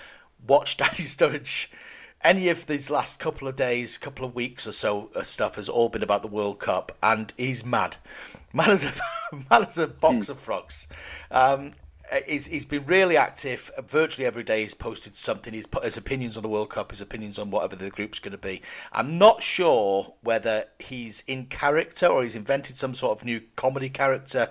[0.45, 1.67] Watch Daniel Sturridge.
[2.21, 5.69] Any of these last couple of days, couple of weeks or so, uh, stuff has
[5.69, 7.97] all been about the World Cup, and he's mad.
[8.53, 8.91] Man is a
[9.51, 10.87] man is a box of frogs.
[11.29, 11.73] Um,
[12.11, 13.71] Uh, he's, he's been really active.
[13.77, 15.53] Uh, virtually every day he's posted something.
[15.53, 18.31] He's put his opinions on the World Cup, his opinions on whatever the group's going
[18.31, 18.61] to be.
[18.91, 23.89] I'm not sure whether he's in character or he's invented some sort of new comedy
[23.89, 24.49] character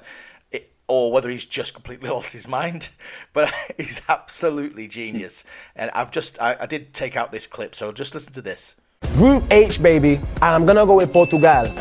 [0.88, 2.90] or whether he's just completely lost his mind.
[3.32, 5.44] But he's absolutely genius.
[5.74, 8.76] And I've just, I, I did take out this clip, so just listen to this.
[9.14, 10.16] Group H, baby.
[10.16, 11.72] And I'm gonna go with Portugal.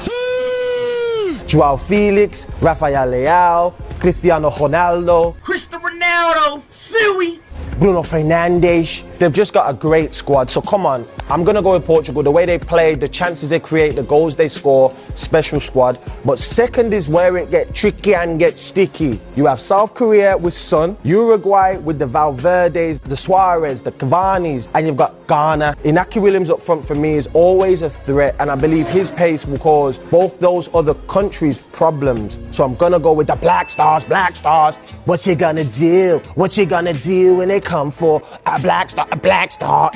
[1.46, 3.74] Joao Felix, Rafael Leao,
[4.06, 7.42] Cristiano Ronaldo, Cristiano Ronaldo, Suey.
[7.80, 9.04] Bruno Fernandes.
[9.20, 10.50] They've just got a great squad.
[10.50, 12.24] So come on, I'm gonna go with Portugal.
[12.24, 16.00] The way they play, the chances they create, the goals they score, special squad.
[16.24, 19.20] But second is where it gets tricky and gets sticky.
[19.36, 24.86] You have South Korea with Sun, Uruguay with the Valverdes, the Suarez, the Cavani's, and
[24.88, 25.76] you've got Ghana.
[25.84, 29.46] Inaki Williams up front for me is always a threat, and I believe his pace
[29.46, 32.40] will cause both those other countries problems.
[32.52, 34.76] So I'm gonna go with the Black Stars, Black Stars.
[35.06, 36.22] What you gonna do?
[36.36, 39.92] What you gonna do when they come for a Black Star, a Black Star?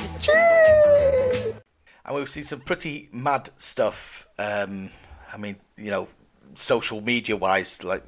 [2.04, 4.28] And we've seen some pretty mad stuff.
[4.40, 4.90] Um,
[5.32, 6.08] I mean, you know,
[6.56, 8.04] social media wise, like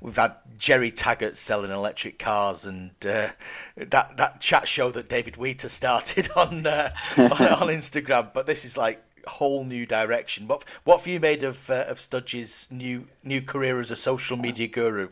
[0.00, 3.28] we've had Gerry Taggart selling electric cars, and uh,
[3.76, 8.32] that that chat show that David Wheater started on, uh, on on Instagram.
[8.32, 10.46] But this is like a whole new direction.
[10.46, 14.36] What what have you made of uh, of Studge's new new career as a social
[14.36, 15.08] media guru?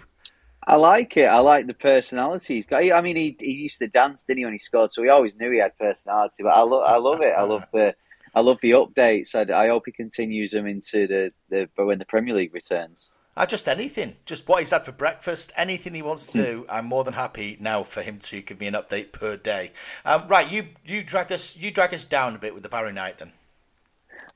[0.64, 1.26] I like it.
[1.26, 2.82] I like the personality he's got.
[2.82, 4.92] I mean, he, he used to dance, didn't he, when he scored?
[4.92, 6.42] So we always knew he had personality.
[6.42, 7.34] But I love, I love it.
[7.36, 7.94] I love the,
[8.34, 9.34] I love the updates.
[9.34, 13.12] I, I hope he continues them into the, the when the Premier League returns.
[13.34, 16.66] Uh, just anything, just what he's had for breakfast, anything he wants to do.
[16.68, 19.72] I'm more than happy now for him to give me an update per day.
[20.04, 22.92] Um, right, you you drag us you drag us down a bit with the Barry
[22.92, 23.32] Knight then.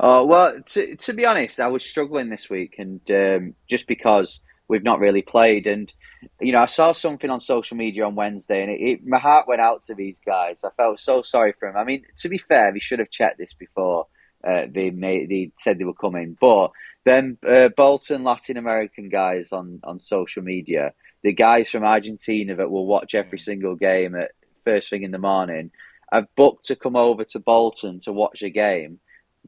[0.00, 4.40] Oh well, to to be honest, I was struggling this week, and um, just because
[4.66, 5.92] we've not really played, and
[6.40, 9.48] you know, I saw something on social media on Wednesday, and it, it, my heart
[9.48, 10.64] went out to these guys.
[10.64, 11.76] I felt so sorry for them.
[11.76, 14.06] I mean, to be fair, they should have checked this before
[14.46, 16.36] uh, they made, they said they were coming.
[16.40, 16.70] But
[17.04, 20.92] then uh, Bolton Latin American guys on on social media,
[21.22, 24.32] the guys from Argentina that will watch every single game at
[24.64, 25.70] first thing in the morning,
[26.12, 29.00] have booked to come over to Bolton to watch a game.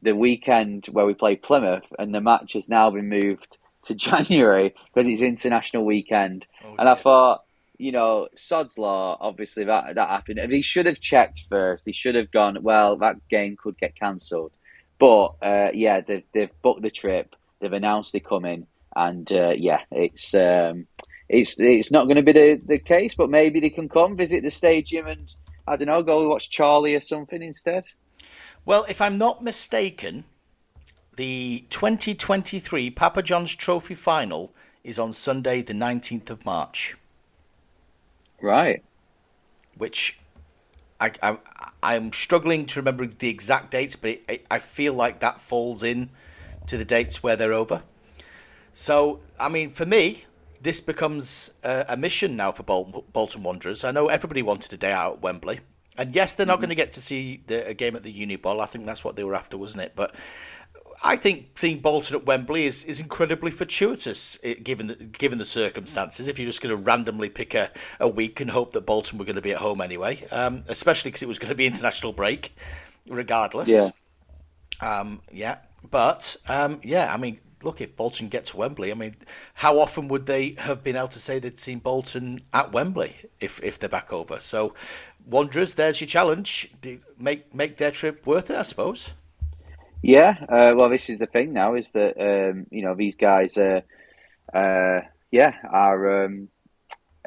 [0.03, 3.59] The weekend where we play Plymouth, and the match has now been moved
[3.89, 6.47] to January because it's international weekend.
[6.64, 7.43] Oh, and I thought,
[7.76, 10.53] you know, Sod's Law, obviously that that happened.
[10.53, 11.84] He should have checked first.
[11.84, 14.53] He should have gone, well, that game could get cancelled.
[14.99, 17.34] But uh, yeah, they've, they've booked the trip.
[17.61, 18.66] They've announced they're coming.
[18.97, 20.86] And uh, yeah, it's um,
[21.28, 24.43] it's it's not going to be the, the case, but maybe they can come visit
[24.43, 25.32] the stadium and,
[25.66, 27.84] I don't know, go watch Charlie or something instead.
[28.64, 30.24] Well, if I'm not mistaken,
[31.19, 34.53] the 2023 Papa John's Trophy final
[34.85, 36.97] is on Sunday, the 19th of March,
[38.41, 38.85] Right.
[39.77, 40.16] which
[41.01, 41.39] I, I,
[41.83, 46.11] I'm struggling to remember the exact dates, but it, I feel like that falls in
[46.69, 47.83] to the dates where they're over.
[48.73, 50.25] So, I mean, for me,
[50.62, 53.83] this becomes a, a mission now for Bol- Bolton Wanderers.
[53.83, 55.59] I know everybody wanted a day out at Wembley.
[55.97, 56.61] And yes, they're not mm-hmm.
[56.61, 58.61] going to get to see the, a game at the Uniball.
[58.62, 59.95] I think that's what they were after, wasn't it?
[59.97, 60.14] But
[61.03, 65.44] I think seeing Bolton at Wembley is, is incredibly fortuitous eh, given the, given the
[65.44, 66.28] circumstances.
[66.28, 67.70] If you're just going to randomly pick a,
[68.01, 71.11] a week and hope that Bolton were going to be at home anyway, um, especially
[71.11, 72.57] because it was going to be international break,
[73.09, 73.68] regardless.
[73.68, 73.90] Yeah.
[74.80, 75.59] Um, yeah.
[75.90, 79.14] But um, yeah, I mean, look, if Bolton get to Wembley, I mean,
[79.55, 83.62] how often would they have been able to say they'd seen Bolton at Wembley if
[83.62, 84.40] if they're back over?
[84.40, 84.74] So,
[85.26, 86.70] Wanderers, there's your challenge.
[87.18, 89.14] Make make their trip worth it, I suppose.
[90.03, 93.59] Yeah, uh, well, this is the thing now is that um, you know these guys,
[93.59, 93.80] uh,
[94.55, 96.24] uh, yeah, are.
[96.24, 96.49] Um,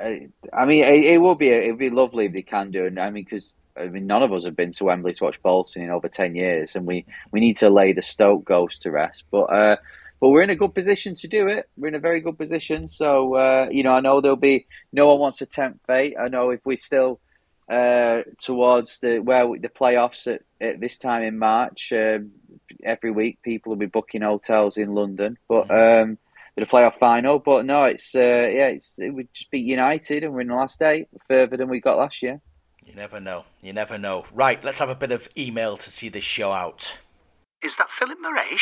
[0.01, 0.15] uh,
[0.53, 2.97] I mean, it, it will be it would be lovely if they can do, and
[2.97, 5.83] I mean, because I mean, none of us have been to Wembley to watch Bolton
[5.83, 9.25] in over ten years, and we, we need to lay the Stoke ghost to rest.
[9.31, 9.75] But uh,
[10.21, 11.69] but we're in a good position to do it.
[11.77, 12.87] We're in a very good position.
[12.87, 16.15] So uh, you know, I know there'll be no one wants to tempt fate.
[16.17, 17.19] I know if we're still
[17.69, 21.91] uh, towards the where we, the playoffs at, at this time in March.
[21.91, 22.31] Um,
[22.83, 26.17] every week, people will be booking hotels in London, but um,
[26.55, 27.39] the playoff final.
[27.39, 30.55] But no, it's uh, yeah, it's it would just be United, and we're in the
[30.55, 32.39] last eight, further than we got last year.
[32.85, 33.45] You never know.
[33.61, 34.25] You never know.
[34.33, 36.97] Right, let's have a bit of email to see this show out.
[37.63, 38.59] Is that Philip Moraes?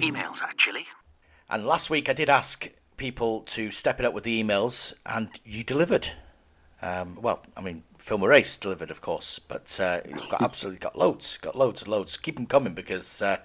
[0.00, 0.86] Emails, actually.
[1.48, 5.28] And last week I did ask people to step it up with the emails, and
[5.44, 6.08] you delivered.
[6.80, 10.98] Um, well, I mean, Phil Morace delivered, of course, but uh, you've got absolutely got
[10.98, 12.16] loads, got loads and loads.
[12.16, 13.38] Keep them coming because, uh,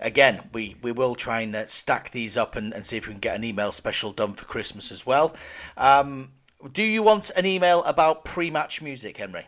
[0.00, 3.14] again, we, we will try and uh, stack these up and, and see if we
[3.14, 5.34] can get an email special done for Christmas as well.
[5.78, 6.28] Um,
[6.72, 9.46] do you want an email about pre-match music, Henry?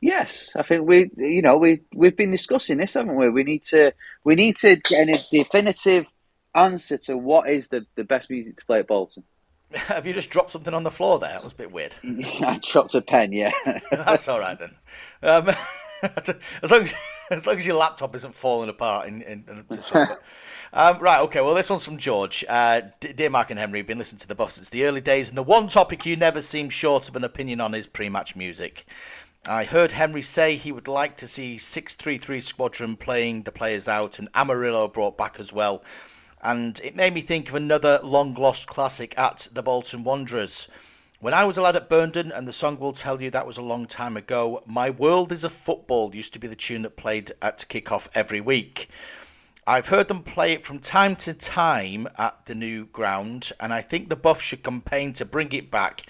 [0.00, 3.30] Yes, I think we, you know, we we've been discussing this, haven't we?
[3.30, 6.06] We need to we need to get a definitive
[6.54, 9.24] answer to what is the, the best music to play at Bolton.
[9.74, 11.32] Have you just dropped something on the floor there?
[11.32, 11.96] That was a bit weird.
[12.04, 13.32] I dropped a pen.
[13.32, 13.52] Yeah.
[13.90, 14.74] That's all right then.
[15.22, 15.48] Um,
[16.62, 16.94] as long as
[17.30, 20.06] as long as your laptop isn't falling apart in, in, in
[20.74, 21.40] um, right, okay.
[21.40, 22.44] Well, this one's from George.
[22.48, 25.38] Uh, dear Marc and Henry, been listening to the boss since the early days, and
[25.38, 28.84] the one topic you never seem short of an opinion on is pre-match music.
[29.46, 34.18] I heard Henry say he would like to see 633 Squadron playing the players out
[34.18, 35.84] and Amarillo brought back as well.
[36.44, 40.68] And it made me think of another long lost classic at the Bolton Wanderers.
[41.18, 43.56] When I was a lad at Burnden, and the song will tell you that was
[43.56, 46.96] a long time ago, My World is a Football used to be the tune that
[46.96, 48.90] played at kick-off every week.
[49.66, 53.80] I've heard them play it from time to time at the new ground, and I
[53.80, 56.02] think the Buff should campaign to bring it back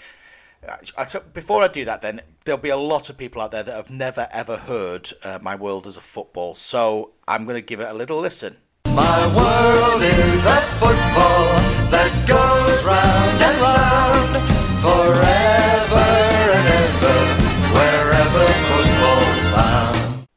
[1.33, 3.91] before I do that, then there'll be a lot of people out there that have
[3.91, 7.89] never ever heard uh, "My World as a Football," so I'm going to give it
[7.89, 8.57] a little listen.
[8.95, 11.47] My world is a football
[11.91, 14.35] that goes round and round
[14.87, 16.11] forever
[16.55, 17.19] and ever,
[17.75, 20.29] wherever football's found.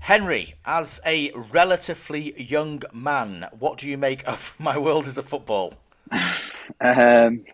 [0.00, 5.22] Henry, as a relatively young man, what do you make of "My World is a
[5.22, 5.74] Football"?
[6.80, 7.44] um,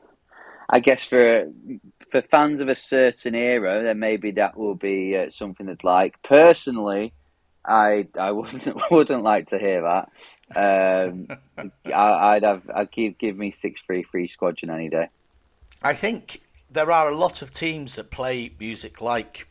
[0.71, 1.51] I guess for
[2.13, 6.23] for fans of a certain era, then maybe that will be uh, something that's like.
[6.23, 7.13] Personally,
[7.65, 10.11] I I wouldn't wouldn't like to hear that.
[10.57, 11.29] Um,
[11.93, 15.09] I, would have I'd give give me six three three squadron any day.
[15.83, 16.41] I think
[16.71, 19.47] there are a lot of teams that play music like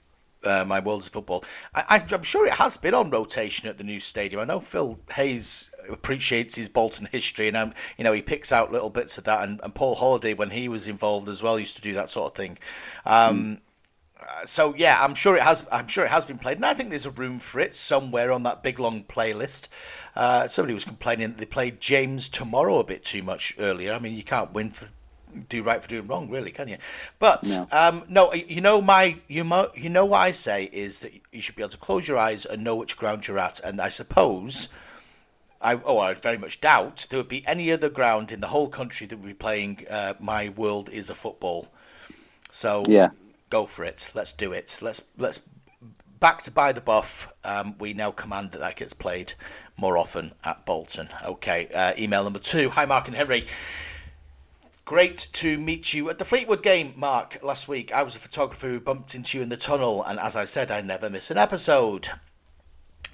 [0.45, 1.43] uh, my world is football.
[1.73, 4.41] I, am sure it has been on rotation at the new stadium.
[4.41, 8.71] I know Phil Hayes appreciates his Bolton history, and um, you know he picks out
[8.71, 9.43] little bits of that.
[9.43, 12.31] And, and, Paul Holiday, when he was involved as well, used to do that sort
[12.31, 12.57] of thing.
[13.05, 13.59] Um, mm.
[14.45, 15.65] So yeah, I'm sure it has.
[15.71, 18.31] I'm sure it has been played, and I think there's a room for it somewhere
[18.31, 19.67] on that big long playlist.
[20.15, 23.93] Uh, somebody was complaining that they played James Tomorrow a bit too much earlier.
[23.93, 24.89] I mean, you can't win for
[25.49, 26.77] do right for doing wrong, really, can you?
[27.19, 30.99] But no, um, no you know my you mo- you know what I say is
[30.99, 33.59] that you should be able to close your eyes and know which ground you're at,
[33.59, 34.69] and I suppose.
[35.61, 38.67] I, oh, I very much doubt there would be any other ground in the whole
[38.67, 41.69] country that would be playing uh, "My World Is a Football."
[42.51, 43.11] So yeah,
[43.53, 44.09] go for it.
[44.15, 44.79] Let's do it.
[44.81, 45.39] Let's let's
[46.19, 47.31] backed by the buff.
[47.43, 49.33] Um, we now command that that gets played
[49.77, 51.09] more often at Bolton.
[51.23, 52.71] Okay, uh, email number two.
[52.71, 53.45] Hi, Marc and Henry.
[54.85, 57.43] Great to meet you at the Fleetwood game, Marc.
[57.43, 60.35] Last week, I was a photographer who bumped into you in the tunnel, and as
[60.35, 62.09] I said, I never miss an episode.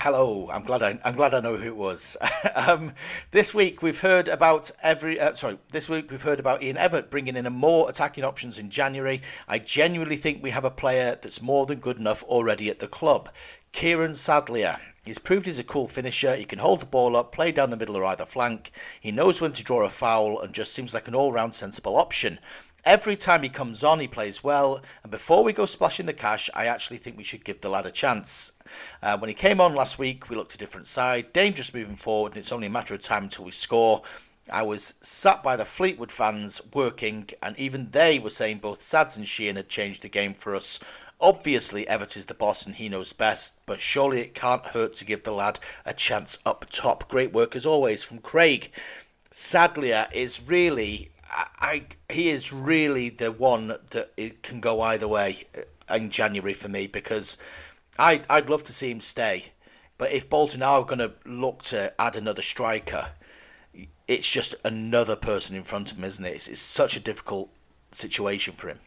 [0.01, 2.15] Hello, I'm glad I, I'm glad I know who it was.
[2.55, 2.93] um,
[3.31, 5.59] this week we've heard about every uh, sorry.
[5.71, 9.21] This week we've heard about Ian Evatt bringing in a more attacking options in January.
[9.45, 12.87] I genuinely think we have a player that's more than good enough already at the
[12.87, 13.27] club.
[13.73, 14.79] Kieran Sadlier.
[15.03, 16.35] He's proved he's a cool finisher.
[16.35, 18.71] He can hold the ball up, play down the middle or either flank.
[19.01, 21.97] He knows when to draw a foul and just seems like an all round sensible
[21.97, 22.39] option.
[22.85, 24.81] Every time he comes on, he plays well.
[25.03, 27.85] And before we go splashing the cash, I actually think we should give the lad
[27.85, 28.53] a chance.
[29.01, 32.33] Uh, when he came on last week, we looked a different side, dangerous moving forward,
[32.33, 34.01] and it's only a matter of time until we score.
[34.51, 39.17] I was sat by the Fleetwood fans working, and even they were saying both Sads
[39.17, 40.79] and Sheehan had changed the game for us.
[41.21, 45.05] Obviously, Evatt is the boss and he knows best, but surely it can't hurt to
[45.05, 47.09] give the lad a chance up top.
[47.09, 48.71] Great work as always from Craig.
[49.29, 55.45] Sadlier is really, I, he is really the one that it can go either way
[55.57, 57.37] uh, in January for me because
[57.97, 59.51] I I'd love to see him stay,
[59.97, 63.09] but if Bolton are going to look to add another striker,
[64.07, 66.35] it's just another person in front of him, isn't it?
[66.35, 67.49] It's, it's such a difficult
[67.91, 68.79] situation for him.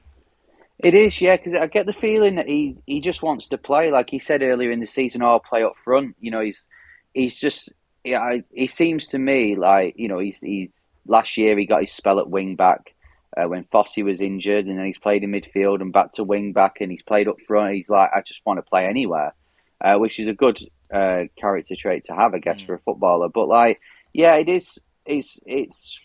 [0.78, 3.92] It is, yeah, because I get the feeling that he, he just wants to play.
[3.92, 6.16] Like he said earlier in the season, I'll oh, play up front.
[6.20, 6.66] You know, he's
[7.14, 7.72] he's just
[8.02, 8.38] yeah.
[8.52, 12.18] He seems to me like you know he's he's last year he got his spell
[12.18, 12.94] at wing back
[13.36, 16.52] uh, when Fossey was injured, and then he's played in midfield and back to wing
[16.52, 17.74] back, and he's played up front.
[17.74, 19.34] He's like, I just want to play anywhere,
[19.80, 20.58] uh, which is a good
[20.92, 22.66] uh, character trait to have, I guess, mm.
[22.66, 23.28] for a footballer.
[23.28, 23.80] But like,
[24.12, 24.78] yeah, it is.
[25.06, 25.98] It's it's.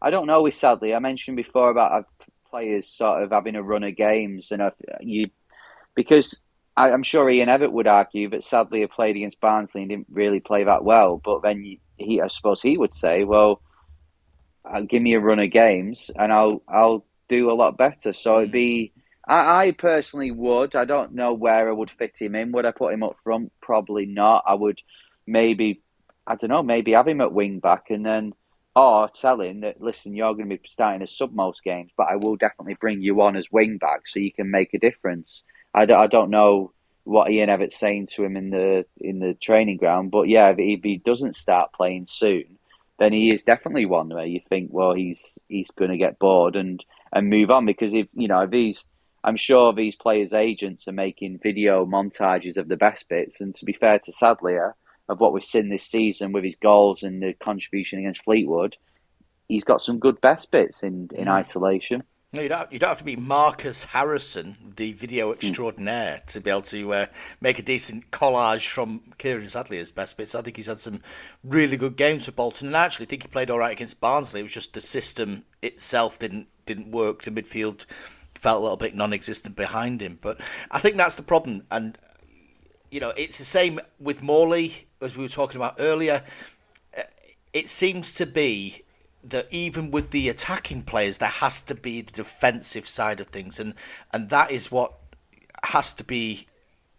[0.00, 0.42] I don't know.
[0.42, 2.06] With Sadlier, I mentioned before about
[2.50, 4.62] players sort of having a run of games, and
[5.00, 5.24] you
[5.94, 6.40] because
[6.76, 10.06] I, am sure Ian Evatt would argue, that Sadlier, he played against Barnsley and didn't
[10.10, 11.20] really play that well.
[11.22, 11.62] But then
[11.96, 13.60] he, I suppose, he would say, "Well,
[14.64, 18.38] uh, give me a run of games, and I'll I'll do a lot better." So
[18.38, 18.92] it'd be.
[19.26, 20.74] I, I personally would.
[20.74, 22.52] I don't know where I would fit him in.
[22.52, 23.52] Would I put him up front?
[23.60, 24.44] Probably not.
[24.46, 24.80] I would
[25.26, 25.82] maybe.
[26.26, 26.62] I don't know.
[26.62, 28.32] Maybe have him at wing back, and then
[28.74, 32.16] or telling that listen, you're going to be starting as sub most games, but I
[32.16, 35.44] will definitely bring you on as wing back so you can make a difference.
[35.74, 36.72] I, I don't know
[37.04, 40.82] what Ian Evatt's saying to him in the in the training ground, but yeah, if
[40.82, 42.58] he doesn't start playing soon,
[42.98, 46.56] then he is definitely one where you think, well, he's he's going to get bored,
[46.56, 47.66] and and move on.
[47.66, 48.86] Because if you know these,
[49.24, 53.40] I'm sure these players' agents are making video montages of the best bits.
[53.40, 54.74] And to be fair to Sadlier,
[55.08, 58.76] of what we've seen this season with his goals and the contribution against Fleetwood,
[59.48, 62.02] he's got some good best bits in in isolation.
[62.34, 66.48] No, you don't, you don't have to be Marcus Harrison, the video extraordinaire, to be
[66.48, 67.06] able to uh,
[67.42, 70.34] make a decent collage from Kieran Sadlier's best bits.
[70.34, 71.02] I think he's had some
[71.44, 74.40] really good games for Bolton, and I actually think he played all right against Barnsley.
[74.40, 77.22] It was just the system itself didn't didn't work.
[77.24, 77.84] The midfield
[78.34, 81.66] felt a little bit non-existent behind him, but I think that's the problem.
[81.70, 81.98] And
[82.90, 86.22] you know, it's the same with Morley as we were talking about earlier.
[86.96, 87.02] Uh,
[87.52, 88.84] It seems to be
[89.24, 93.60] that even with the attacking players, there has to be the defensive side of things,
[93.60, 93.74] and
[94.12, 94.94] and that is what
[95.64, 96.46] has to be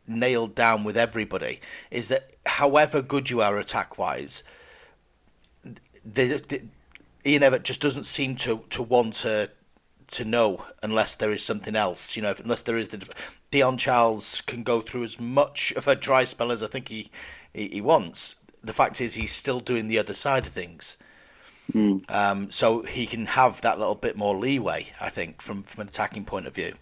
[0.08, 1.60] nailed down with everybody.
[1.92, 4.44] Is that however good you are attack wise,
[5.64, 6.62] the, the,
[7.26, 9.52] Ian Evatt just doesn't seem to to want to
[10.12, 12.16] to know unless there is something else.
[12.16, 13.08] You know, unless there is the
[13.52, 17.10] Dion Charles can go through as much of a dry spell as I think he
[17.54, 18.36] he, he wants.
[18.64, 20.96] The fact is, he's still doing the other side of things.
[22.09, 25.88] Um, so he can have that little bit more leeway, I think, from, from an
[25.88, 26.74] attacking point of view.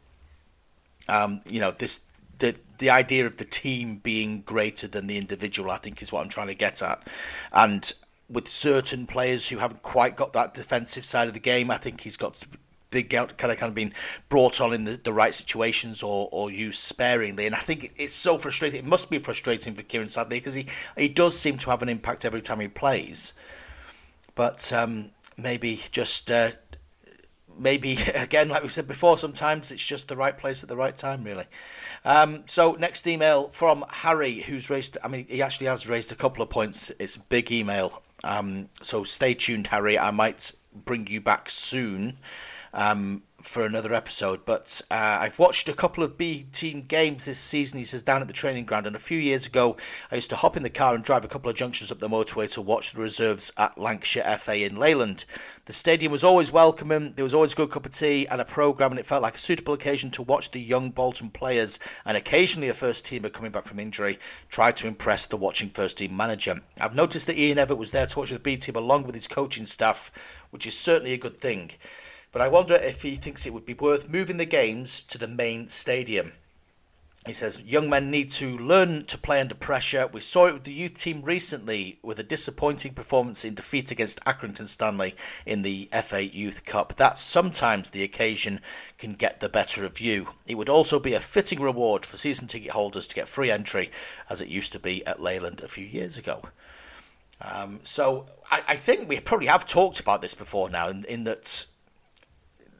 [1.07, 2.01] Um, you know, this
[2.39, 6.23] the the idea of the team being greater than the individual, I think, is what
[6.23, 7.07] I'm trying to get at.
[7.53, 7.91] And
[8.29, 12.01] with certain players who haven't quite got that defensive side of the game, I think
[12.01, 12.47] he's got to,
[12.89, 13.93] they get kind of kind of been
[14.29, 17.45] brought on in the, the right situations or, or used sparingly.
[17.45, 18.79] And I think it's so frustrating.
[18.79, 20.65] It must be frustrating for Kieran Sadlier because he
[20.97, 23.33] he does seem to have an impact every time he plays
[24.35, 26.51] but um, maybe just uh,
[27.57, 30.95] maybe again like we said before sometimes it's just the right place at the right
[30.95, 31.45] time really.
[32.03, 36.15] Um, so next email from harry who's raised i mean he actually has raised a
[36.15, 36.91] couple of points.
[36.99, 38.01] It's a big email.
[38.23, 39.97] Um, so stay tuned harry.
[39.97, 42.17] I might bring you back soon.
[42.73, 44.45] Um, for another episode.
[44.45, 47.79] But uh, I've watched a couple of B team games this season.
[47.79, 49.77] He says down at the training ground, and a few years ago,
[50.11, 52.07] I used to hop in the car and drive a couple of junctions up the
[52.07, 55.25] motorway to watch the reserves at Lancashire FA in Leyland.
[55.65, 57.13] The stadium was always welcoming.
[57.13, 59.35] There was always a good cup of tea and a program, and it felt like
[59.35, 63.51] a suitable occasion to watch the young Bolton players and occasionally a first teamer coming
[63.51, 64.19] back from injury
[64.49, 66.61] try to impress the watching first team manager.
[66.79, 69.27] I've noticed that Ian Evatt was there to watch the B team along with his
[69.27, 70.11] coaching staff,
[70.49, 71.71] which is certainly a good thing
[72.31, 75.27] but I wonder if he thinks it would be worth moving the games to the
[75.27, 76.33] main stadium.
[77.27, 80.07] He says young men need to learn to play under pressure.
[80.07, 84.23] We saw it with the youth team recently with a disappointing performance in defeat against
[84.25, 85.15] Accrington Stanley
[85.45, 86.95] in the FA Youth Cup.
[86.95, 88.59] That sometimes the occasion
[88.97, 90.29] can get the better of you.
[90.47, 93.91] It would also be a fitting reward for season ticket holders to get free entry,
[94.27, 96.41] as it used to be at Leyland a few years ago.
[97.39, 101.23] Um, so I, I think we probably have talked about this before now, in, in
[101.25, 101.67] that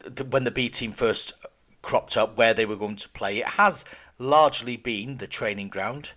[0.03, 1.33] the, when the B team first
[1.81, 3.85] cropped up where they were going to play, it has
[4.19, 6.11] largely been the training ground,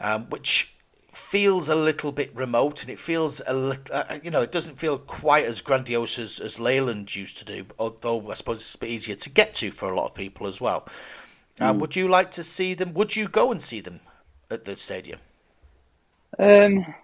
[0.00, 0.74] um, which
[1.12, 4.78] feels a little bit remote and it feels a little, uh, you know, it doesn't
[4.78, 8.78] feel quite as grandiose as, as Leyland used to do, although I suppose it's a
[8.78, 10.88] bit easier to get to for a lot of people as well.
[11.60, 12.94] Um, Would you like to see them?
[12.94, 14.00] Would you go and see them
[14.50, 15.20] at the stadium?
[16.38, 16.94] Um,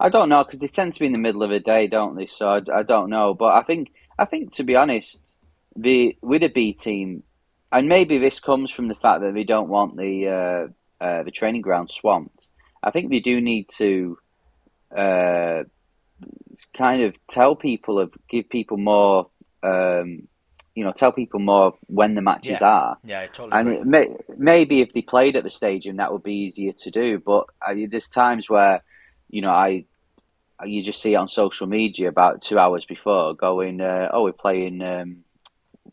[0.00, 2.16] I don't know because they tend to be in the middle of the day, don't
[2.16, 2.26] they?
[2.26, 5.34] So I, I don't know, but I think I think to be honest,
[5.76, 7.22] the with a B team,
[7.70, 10.26] and maybe this comes from the fact that they don't want the
[11.00, 12.48] uh, uh, the training ground swamped.
[12.82, 14.18] I think they do need to
[14.96, 15.62] uh,
[16.76, 19.30] kind of tell people of give people more.
[19.62, 20.28] Um,
[20.74, 22.68] you know, tell people more when the matches Yeah.
[22.68, 22.98] are.
[23.02, 24.06] Yeah, I totally And may,
[24.36, 27.18] maybe if they played at the stadium, that would be easier to do.
[27.18, 28.84] But uh, there's times where,
[29.28, 29.86] you know, I
[30.64, 34.32] you just see it on social media about two hours before going, uh, oh, we're
[34.32, 35.18] playing, um,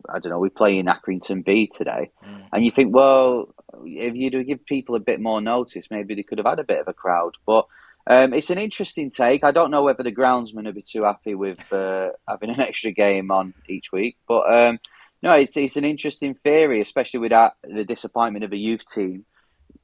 [0.10, 2.12] I don't know, we're playing Accrington B today.
[2.52, 3.54] And you think, well,
[3.84, 6.64] if you do give people a bit more notice, maybe they could have had a
[6.64, 7.36] bit of a crowd.
[7.46, 7.68] But
[8.08, 9.44] um, it's an interesting take.
[9.44, 12.92] I don't know whether the groundsman would be too happy with uh, having an extra
[12.92, 14.18] game on each week.
[14.28, 14.80] But um,
[15.22, 19.26] no, it's, it's an interesting theory, especially with that, the disappointment of a youth team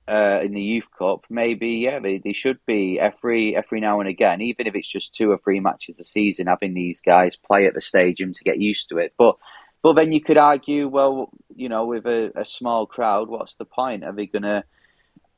[0.07, 4.09] uh, in the youth cup, maybe yeah, they, they should be every every now and
[4.09, 7.65] again, even if it's just two or three matches a season, having these guys play
[7.65, 9.13] at the stadium to get used to it.
[9.17, 9.37] But
[9.81, 13.65] but then you could argue, well, you know, with a, a small crowd, what's the
[13.65, 14.03] point?
[14.03, 14.63] Are they gonna?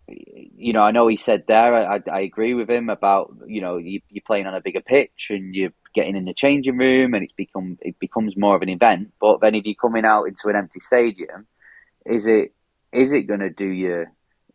[0.08, 1.76] You know, I know he said there.
[1.76, 5.28] I, I agree with him about you know you, you're playing on a bigger pitch
[5.30, 8.70] and you're getting in the changing room and it's become it becomes more of an
[8.70, 9.14] event.
[9.20, 11.48] But then if you're coming out into an empty stadium,
[12.06, 12.54] is it
[12.92, 14.06] is it going to do you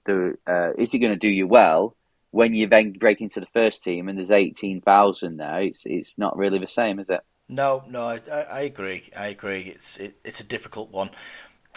[0.09, 1.95] the uh, is it going to do you well
[2.31, 5.63] when you then break into the first team and there's eighteen thousand there?
[5.63, 7.21] It's it's not really the same, is it?
[7.49, 9.09] No, no, I, I, I agree.
[9.17, 9.63] I agree.
[9.63, 11.11] It's it, it's a difficult one.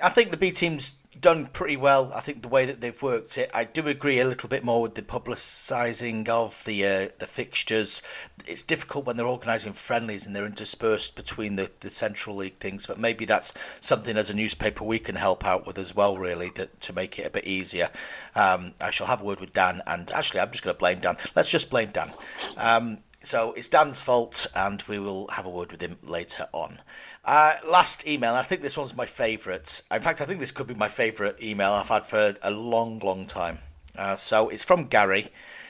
[0.01, 2.11] I think the B team's done pretty well.
[2.15, 4.81] I think the way that they've worked it, I do agree a little bit more
[4.81, 8.01] with the publicising of the uh, the fixtures.
[8.47, 12.87] It's difficult when they're organising friendlies and they're interspersed between the, the Central League things,
[12.87, 16.49] but maybe that's something as a newspaper we can help out with as well, really,
[16.55, 17.89] that, to make it a bit easier.
[18.35, 20.99] Um, I shall have a word with Dan, and actually, I'm just going to blame
[20.99, 21.17] Dan.
[21.35, 22.11] Let's just blame Dan.
[22.57, 26.79] Um, so it's Dan's fault, and we will have a word with him later on.
[27.23, 29.81] Uh, last email, I think this one's my favourite.
[29.91, 32.97] In fact, I think this could be my favourite email I've had for a long,
[32.99, 33.59] long time.
[33.95, 35.27] Uh, so it's from Gary,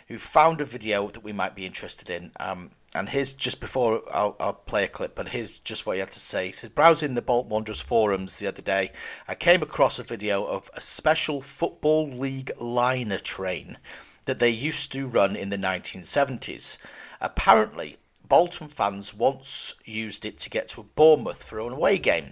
[0.07, 2.31] who found a video that we might be interested in.
[2.39, 5.99] Um, and here's just before I'll, I'll play a clip, but here's just what he
[5.99, 6.47] had to say.
[6.47, 8.91] He said, Browsing the Bolt Wanderers forums the other day,
[9.27, 13.77] I came across a video of a special Football League liner train
[14.25, 16.77] that they used to run in the 1970s.
[17.19, 17.97] Apparently,
[18.31, 22.31] Bolton fans once used it to get to a Bournemouth for an away game.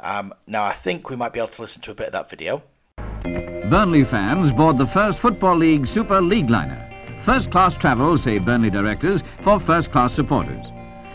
[0.00, 2.30] Um, now, I think we might be able to listen to a bit of that
[2.30, 2.62] video.
[3.68, 6.88] Burnley fans board the first Football League Super League liner.
[7.26, 10.64] First class travel, say Burnley directors, for first class supporters.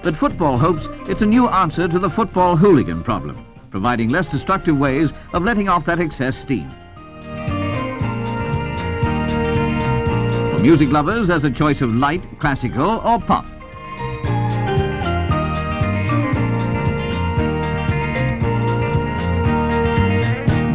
[0.04, 4.78] But football hopes it's a new answer to the football hooligan problem, providing less destructive
[4.78, 6.70] ways of letting off that excess steam.
[10.52, 13.48] For music lovers, there's a choice of light, classical or pop.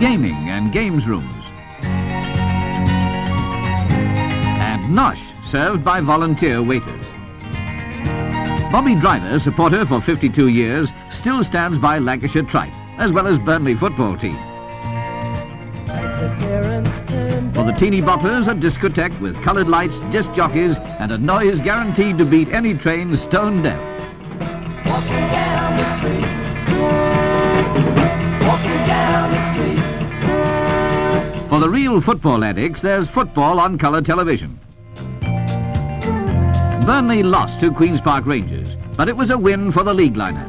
[0.02, 1.32] Gaming and games rooms.
[4.60, 7.04] And Nosh, served by volunteer waiters.
[8.72, 13.76] Bobby Driver, supporter for 52 years, still stands by Lancashire Tripe, as well as Burnley
[13.76, 14.36] football team.
[17.54, 22.18] For the teeny boppers, a discotheque with coloured lights, disc jockeys, and a noise guaranteed
[22.18, 23.78] to beat any train stone deaf.
[24.84, 26.26] Walking down the street.
[28.44, 29.91] Walking down the street.
[31.52, 34.58] For the real football addicts, there's football on colour television.
[36.86, 40.48] Burnley lost to Queen's Park Rangers, but it was a win for the league liner.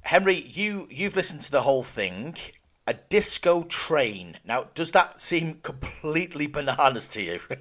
[0.00, 2.34] Henry, you you've listened to the whole thing.
[2.88, 4.38] A disco train.
[4.44, 7.38] Now, does that seem completely bananas to you?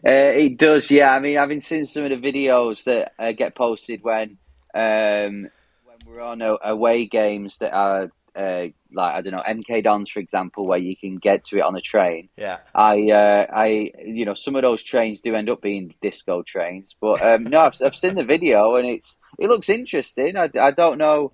[0.05, 1.11] Uh, it does, yeah.
[1.11, 4.37] I mean, I've been seeing some of the videos that uh, get posted when
[4.73, 5.49] um,
[5.85, 10.09] when we're on a, away games that are uh, like I don't know MK Dons,
[10.09, 12.29] for example, where you can get to it on a train.
[12.37, 12.57] yeah.
[12.73, 16.95] I, uh, I, you know, some of those trains do end up being disco trains,
[16.99, 20.37] but um, no, I've, I've seen the video and it's it looks interesting.
[20.37, 21.33] I, I don't know.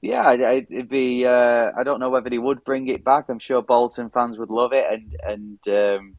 [0.00, 1.24] Yeah, it'd be.
[1.24, 3.26] Uh, I don't know whether he would bring it back.
[3.28, 6.16] I'm sure Bolton fans would love it, and and um,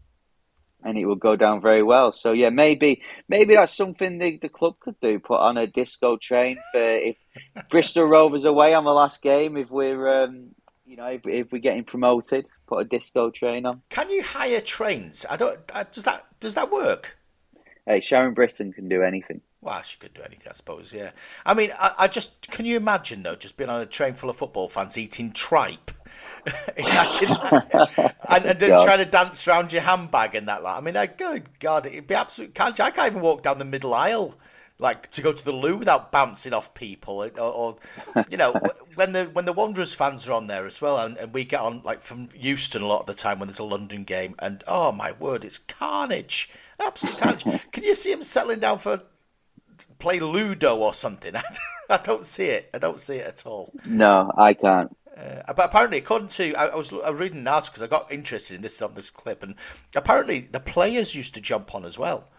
[0.83, 2.11] and it would go down very well.
[2.11, 5.19] So yeah, maybe maybe that's something the, the club could do.
[5.19, 7.17] Put on a disco train for if
[7.69, 9.57] Bristol Rovers away on the last game.
[9.57, 10.49] If we're um,
[10.85, 13.81] you know if, if we're getting promoted, put a disco train on.
[13.89, 15.25] Can you hire trains?
[15.29, 15.59] I don't.
[15.73, 17.17] Uh, does that does that work?
[17.85, 19.41] Hey, Sharon Brittan can do anything.
[19.61, 20.93] Well, she could do anything, I suppose.
[20.93, 21.11] Yeah.
[21.45, 24.29] I mean, I, I just can you imagine though, just being on a train full
[24.29, 25.91] of football fans eating tripe,
[26.77, 30.63] and, and then trying to dance around your handbag and that.
[30.63, 32.53] Like, I mean, like, good God, it'd be absolute.
[32.53, 34.35] Can't I can't even walk down the middle aisle.
[34.79, 37.75] Like to go to the loo without bouncing off people, or, or
[38.29, 38.53] you know,
[38.95, 41.61] when the when the Wanderers fans are on there as well, and, and we get
[41.61, 44.63] on like from Euston a lot of the time when there's a London game, and
[44.67, 47.43] oh my word, it's carnage, absolute carnage.
[47.71, 49.03] Can you see them settling down for
[49.99, 51.33] play Ludo or something.
[51.89, 52.69] I don't see it.
[52.73, 53.73] I don't see it at all.
[53.85, 54.95] No, I can't.
[55.15, 57.87] Uh, but apparently, according to I, I was I was reading an article because I
[57.87, 59.55] got interested in this on this clip, and
[59.95, 62.29] apparently the players used to jump on as well.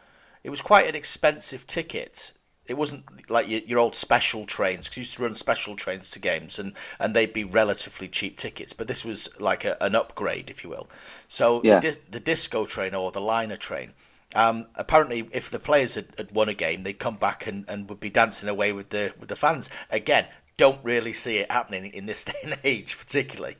[0.43, 2.33] It was quite an expensive ticket.
[2.66, 6.11] It wasn't like your, your old special trains because you used to run special trains
[6.12, 8.72] to games, and, and they'd be relatively cheap tickets.
[8.72, 10.89] But this was like a, an upgrade, if you will.
[11.29, 11.79] So Yeah.
[11.81, 13.93] the, the disco train or the liner train.
[14.35, 17.89] Um, apparently, if the players had, had won a game, they'd come back and, and
[17.89, 19.70] would be dancing away with the with the fans.
[19.90, 23.56] Again, don't really see it happening in this day and age, particularly.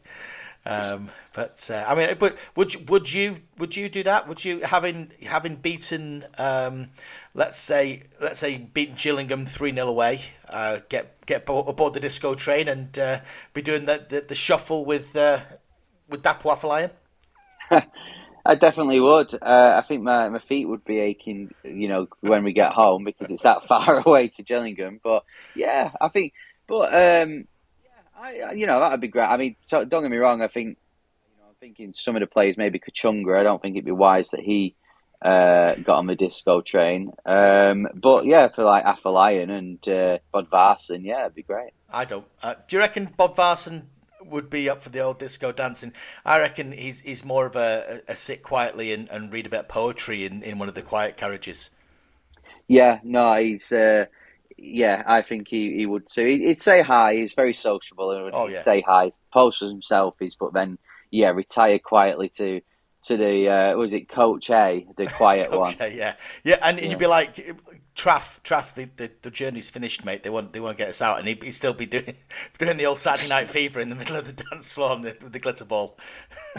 [0.66, 4.26] Um, but uh, I mean, but would you, would you would you do that?
[4.28, 6.88] Would you having having beaten, um,
[7.34, 12.34] let's say let's say beaten Gillingham three 0 away, uh, get get aboard the disco
[12.34, 13.20] train and uh,
[13.52, 15.40] be doing the, the, the shuffle with uh,
[16.08, 16.24] with
[16.64, 16.90] Lion?
[18.46, 19.34] I definitely would.
[19.34, 23.04] Uh, I think my, my feet would be aching, you know, when we get home
[23.04, 25.00] because it's that far away to Gillingham.
[25.02, 26.34] But yeah, I think,
[26.66, 27.47] but um,
[27.82, 29.27] yeah, I, you know, that'd be great.
[29.27, 30.43] I mean, so don't get me wrong.
[30.43, 30.78] I think,
[31.31, 34.31] you know, thinking some of the players, maybe Kachunga, I don't think it'd be wise
[34.31, 34.74] that he
[35.23, 37.12] uh, got on the disco train.
[37.24, 41.73] Um, but yeah, for like Afolayan and uh, Bodvarsson, yeah, it'd be great.
[41.91, 42.27] I don't.
[42.43, 43.85] Uh, do you reckon Bodvarsson
[44.23, 45.93] would be up for the old disco dancing?
[46.24, 49.61] I reckon he's he's more of a, a sit quietly and, and read a bit
[49.61, 51.70] of poetry in, in one of the quiet carriages.
[52.69, 53.70] Yeah, no, he's.
[53.73, 54.07] Uh,
[54.56, 56.26] yeah, I think he, he would too.
[56.26, 57.14] He'd say hi.
[57.14, 58.60] He's very sociable and would Oh, yeah.
[58.60, 60.78] say hi, post some selfies, but then
[61.10, 62.60] yeah, retire quietly to
[63.02, 65.74] to the uh, was it Coach A, the quiet one.
[65.74, 66.89] Okay, yeah, yeah, and Yeah.
[66.89, 67.39] you'd be like,
[67.94, 70.24] Traff, Traff, the, the, the journey's finished, mate.
[70.24, 72.16] They won't they won't get us out, and he'd, he'd still be doing
[72.58, 75.16] doing the old Saturday Night Fever in the middle of the dance floor on the,
[75.22, 75.96] with the glitter ball.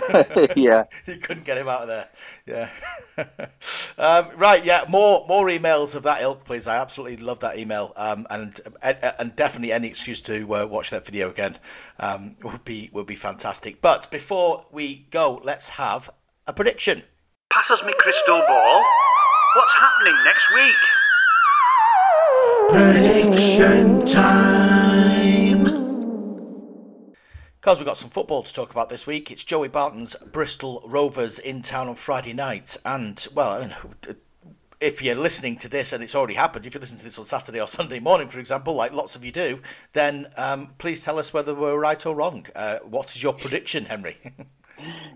[0.56, 0.86] yeah.
[1.06, 2.10] you couldn't get him out of there.
[2.46, 2.70] Yeah.
[3.98, 4.64] um, right.
[4.64, 4.86] Yeah.
[4.88, 6.68] More more emails of that ilk, please.
[6.68, 7.92] I absolutely love that email.
[7.98, 11.58] Um, and and and definitely any excuse to uh, watch that video again
[12.00, 13.82] um, would be would be fantastic.
[13.82, 16.10] But before we go, let's have
[16.48, 17.04] a prediction.
[17.52, 18.86] Pass us me crystal ball.
[19.56, 20.76] What's happening next week?
[22.70, 25.64] Prediction time.
[27.62, 31.40] Because we've got some football to talk about this week, it's Joey Barton's Bristol Rovers
[31.40, 32.78] in town on Friday night.
[32.86, 33.72] And, well,
[34.82, 37.26] if you're listening to this and it's already happened, if you listen to this on
[37.26, 39.62] Saturday or Sunday morning, for example, like lots of you do,
[39.94, 42.46] then um, please tell us whether we're right or wrong.
[42.56, 44.18] Uh, what is your prediction, Henry?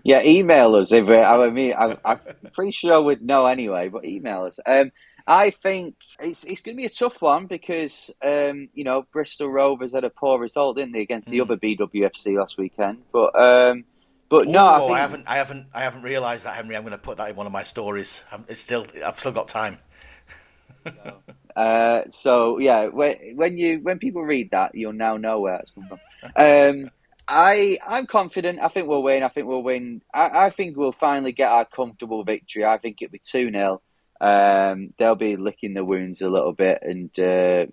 [0.04, 2.18] Yeah, email us if uh, I mean I, I'm
[2.52, 4.58] pretty sure we'd know anyway, but email us.
[4.66, 4.90] Um,
[5.30, 9.48] I think it's it's going to be a tough one because um, you know Bristol
[9.48, 13.02] Rovers had a poor result, didn't they, against the other BWFC last weekend?
[13.12, 13.84] But um,
[14.28, 16.76] but no, I think haven't, I haven't, I haven't realised that, Henry.
[16.76, 18.24] I'm going to put that in one of my stories.
[18.32, 19.78] I'm, it's still, I've still got time.
[21.56, 25.72] Uh, so yeah, when, when you when people read that, you'll now know where it's
[25.72, 25.98] come from.
[26.36, 26.90] Um,
[27.26, 28.60] I I'm confident.
[28.62, 29.24] I think we'll win.
[29.24, 30.00] I think we'll win.
[30.14, 32.64] I, I think we'll finally get our comfortable victory.
[32.64, 33.82] I think it'll be two 0
[34.20, 37.66] um, They'll be licking the wounds a little bit, and uh,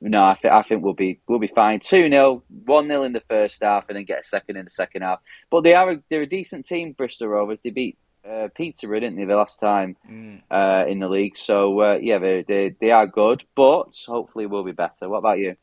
[0.00, 1.80] no, I think I think we'll be we'll be fine.
[1.80, 4.70] Two 0 one 0 in the first half, and then get a second in the
[4.70, 5.20] second half.
[5.50, 7.62] But they are a, they're a decent team, Bristol Rovers.
[7.62, 7.96] They beat
[8.28, 9.96] uh, Peterborough, didn't they, the last time
[10.50, 11.36] uh, in the league?
[11.36, 15.08] So uh, yeah, they, they they are good, but hopefully we'll be better.
[15.08, 15.56] What about you?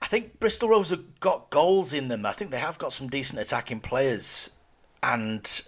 [0.00, 2.24] I think Bristol Rovers have got goals in them.
[2.24, 4.50] I think they have got some decent attacking players,
[5.02, 5.62] and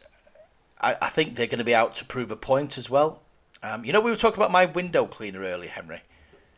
[0.81, 3.23] I, I think they're going to be out to prove a point as well.
[3.63, 6.01] Um, you know, we were talking about my window cleaner earlier, Henry.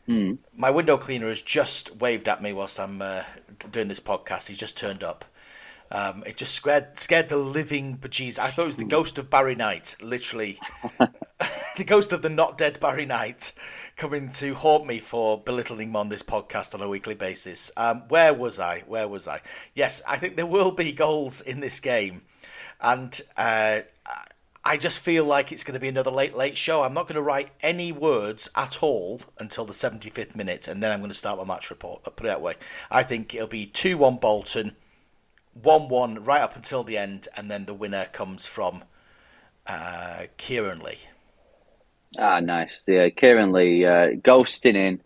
[0.07, 0.35] Hmm.
[0.57, 3.23] My window cleaner has just waved at me whilst I'm uh,
[3.71, 4.49] doing this podcast.
[4.49, 5.25] He's just turned up.
[5.91, 8.39] Um, it just scared scared the living bejesus.
[8.39, 10.59] I thought it was the ghost of Barry Knight, literally.
[11.77, 13.53] the ghost of the not dead Barry Knight
[13.97, 17.71] coming to haunt me for belittling him on this podcast on a weekly basis.
[17.77, 18.81] Um, where was I?
[18.87, 19.41] Where was I?
[19.75, 22.23] Yes, I think there will be goals in this game,
[22.81, 23.81] and uh,
[24.65, 26.83] I just feel like it's going to be another late late show.
[26.83, 30.93] I'm not going to write any words at all until the 75th minute, and then
[30.93, 32.03] I'm going to start my match report.
[32.07, 32.55] I'll put it that way.
[32.91, 34.77] I think it'll be two one Bolton,
[35.55, 38.85] one one right up until the end, and then the winner comes from
[39.67, 40.99] uh, Kieran Lee.
[42.19, 42.89] Ah, nice.
[42.89, 45.01] Uh, Kieran Lee uh, ghosting in,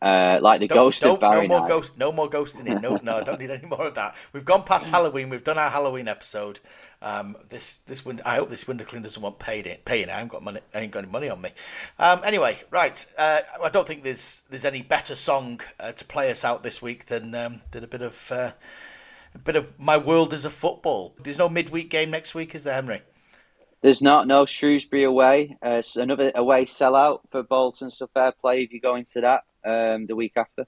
[0.00, 1.68] uh, like the Don't- ghost don't- of Barry no more Knight.
[1.68, 2.68] ghost, no more ghosts in.
[2.68, 2.80] It.
[2.80, 4.14] No, no, I don't need any more of that.
[4.32, 5.28] We've gone past Halloween.
[5.30, 6.60] We've done our Halloween episode.
[7.00, 9.84] Um, this this window, I hope this window cleaner doesn't want paid it.
[9.84, 10.08] Paying.
[10.08, 10.60] I haven't got money.
[10.74, 11.50] I ain't got any money on me.
[11.98, 13.06] Um, anyway, right.
[13.16, 16.80] Uh, I don't think there's there's any better song uh, to play us out this
[16.82, 18.52] week than um, than a bit of uh,
[19.34, 21.14] a bit of my world is a football.
[21.22, 23.02] There's no midweek game next week, is there, Henry?
[23.80, 25.56] There's not no Shrewsbury away.
[25.62, 27.90] Uh, another away sellout for Bolton.
[27.90, 30.66] So fair play if you go into that um, the week after.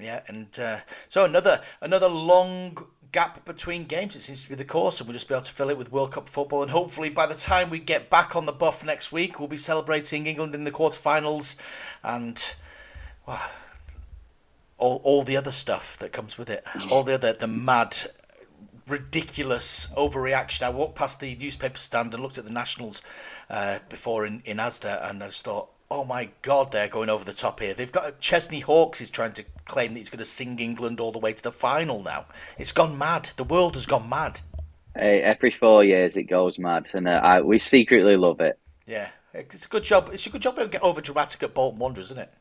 [0.00, 0.78] Yeah, and uh,
[1.08, 4.16] so another another long gap between games.
[4.16, 5.92] It seems to be the course, and we'll just be able to fill it with
[5.92, 6.62] World Cup football.
[6.62, 9.56] And hopefully, by the time we get back on the buff next week, we'll be
[9.56, 11.56] celebrating England in the quarterfinals,
[12.02, 12.54] and
[13.26, 13.40] well,
[14.78, 17.96] all all the other stuff that comes with it, all the other the mad.
[18.86, 20.62] Ridiculous overreaction.
[20.62, 23.00] I walked past the newspaper stand and looked at the Nationals
[23.48, 27.24] uh, before in, in Asda, and I just thought, oh my god, they're going over
[27.24, 27.72] the top here.
[27.72, 31.12] They've got Chesney Hawkes is trying to claim that he's going to sing England all
[31.12, 32.26] the way to the final now.
[32.58, 33.30] It's gone mad.
[33.36, 34.40] The world has gone mad.
[34.94, 38.58] Hey, every four years it goes mad, and uh, I, we secretly love it.
[38.86, 40.10] Yeah, it's a good job.
[40.12, 42.32] It's a good job to get over dramatic at Bolton Wanderers, isn't it?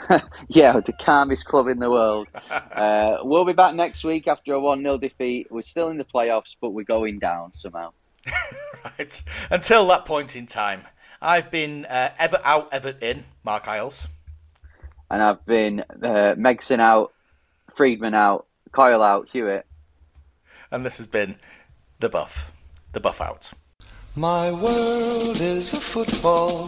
[0.48, 2.28] yeah, the calmest club in the world.
[2.74, 5.46] Uh, we'll be back next week after a 1 0 defeat.
[5.48, 7.92] We're still in the playoffs, but we're going down somehow.
[8.84, 9.22] right.
[9.48, 10.82] Until that point in time,
[11.22, 14.08] I've been uh, ever out, ever in, Marc Iles.
[15.08, 17.12] And I've been uh, Megson out,
[17.74, 19.66] Freedman out, Kyle out, Hewitt.
[20.72, 21.36] And this has been
[22.00, 22.50] The Buff.
[22.92, 23.52] The Buff Out.
[24.16, 26.66] My world is a football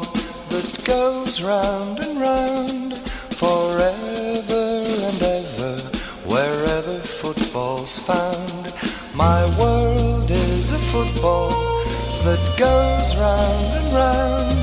[0.50, 2.92] that goes round and round
[3.36, 4.64] forever
[5.08, 5.76] and ever,
[6.24, 8.72] wherever football's found.
[9.14, 11.50] My world is a football
[12.24, 14.58] that goes round and round,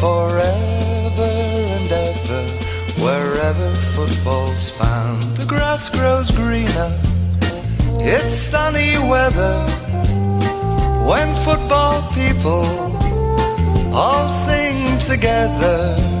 [0.00, 1.32] forever
[1.76, 2.42] and ever,
[3.04, 5.36] wherever football's found.
[5.36, 6.92] The grass grows greener,
[8.00, 9.56] it's sunny weather.
[11.04, 12.64] When football people
[13.94, 16.15] all sing together.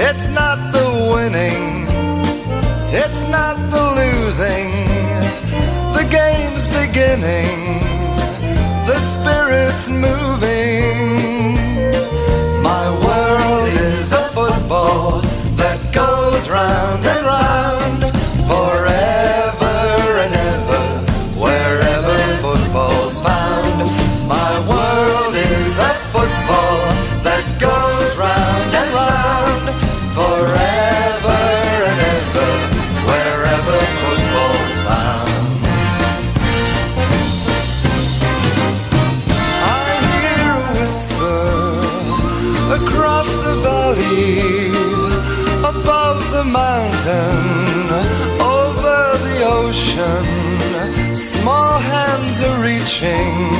[0.00, 1.88] It's not the winning,
[2.94, 4.70] it's not the losing.
[5.92, 7.80] The game's beginning,
[8.86, 10.47] the spirit's moving.
[52.88, 53.57] change.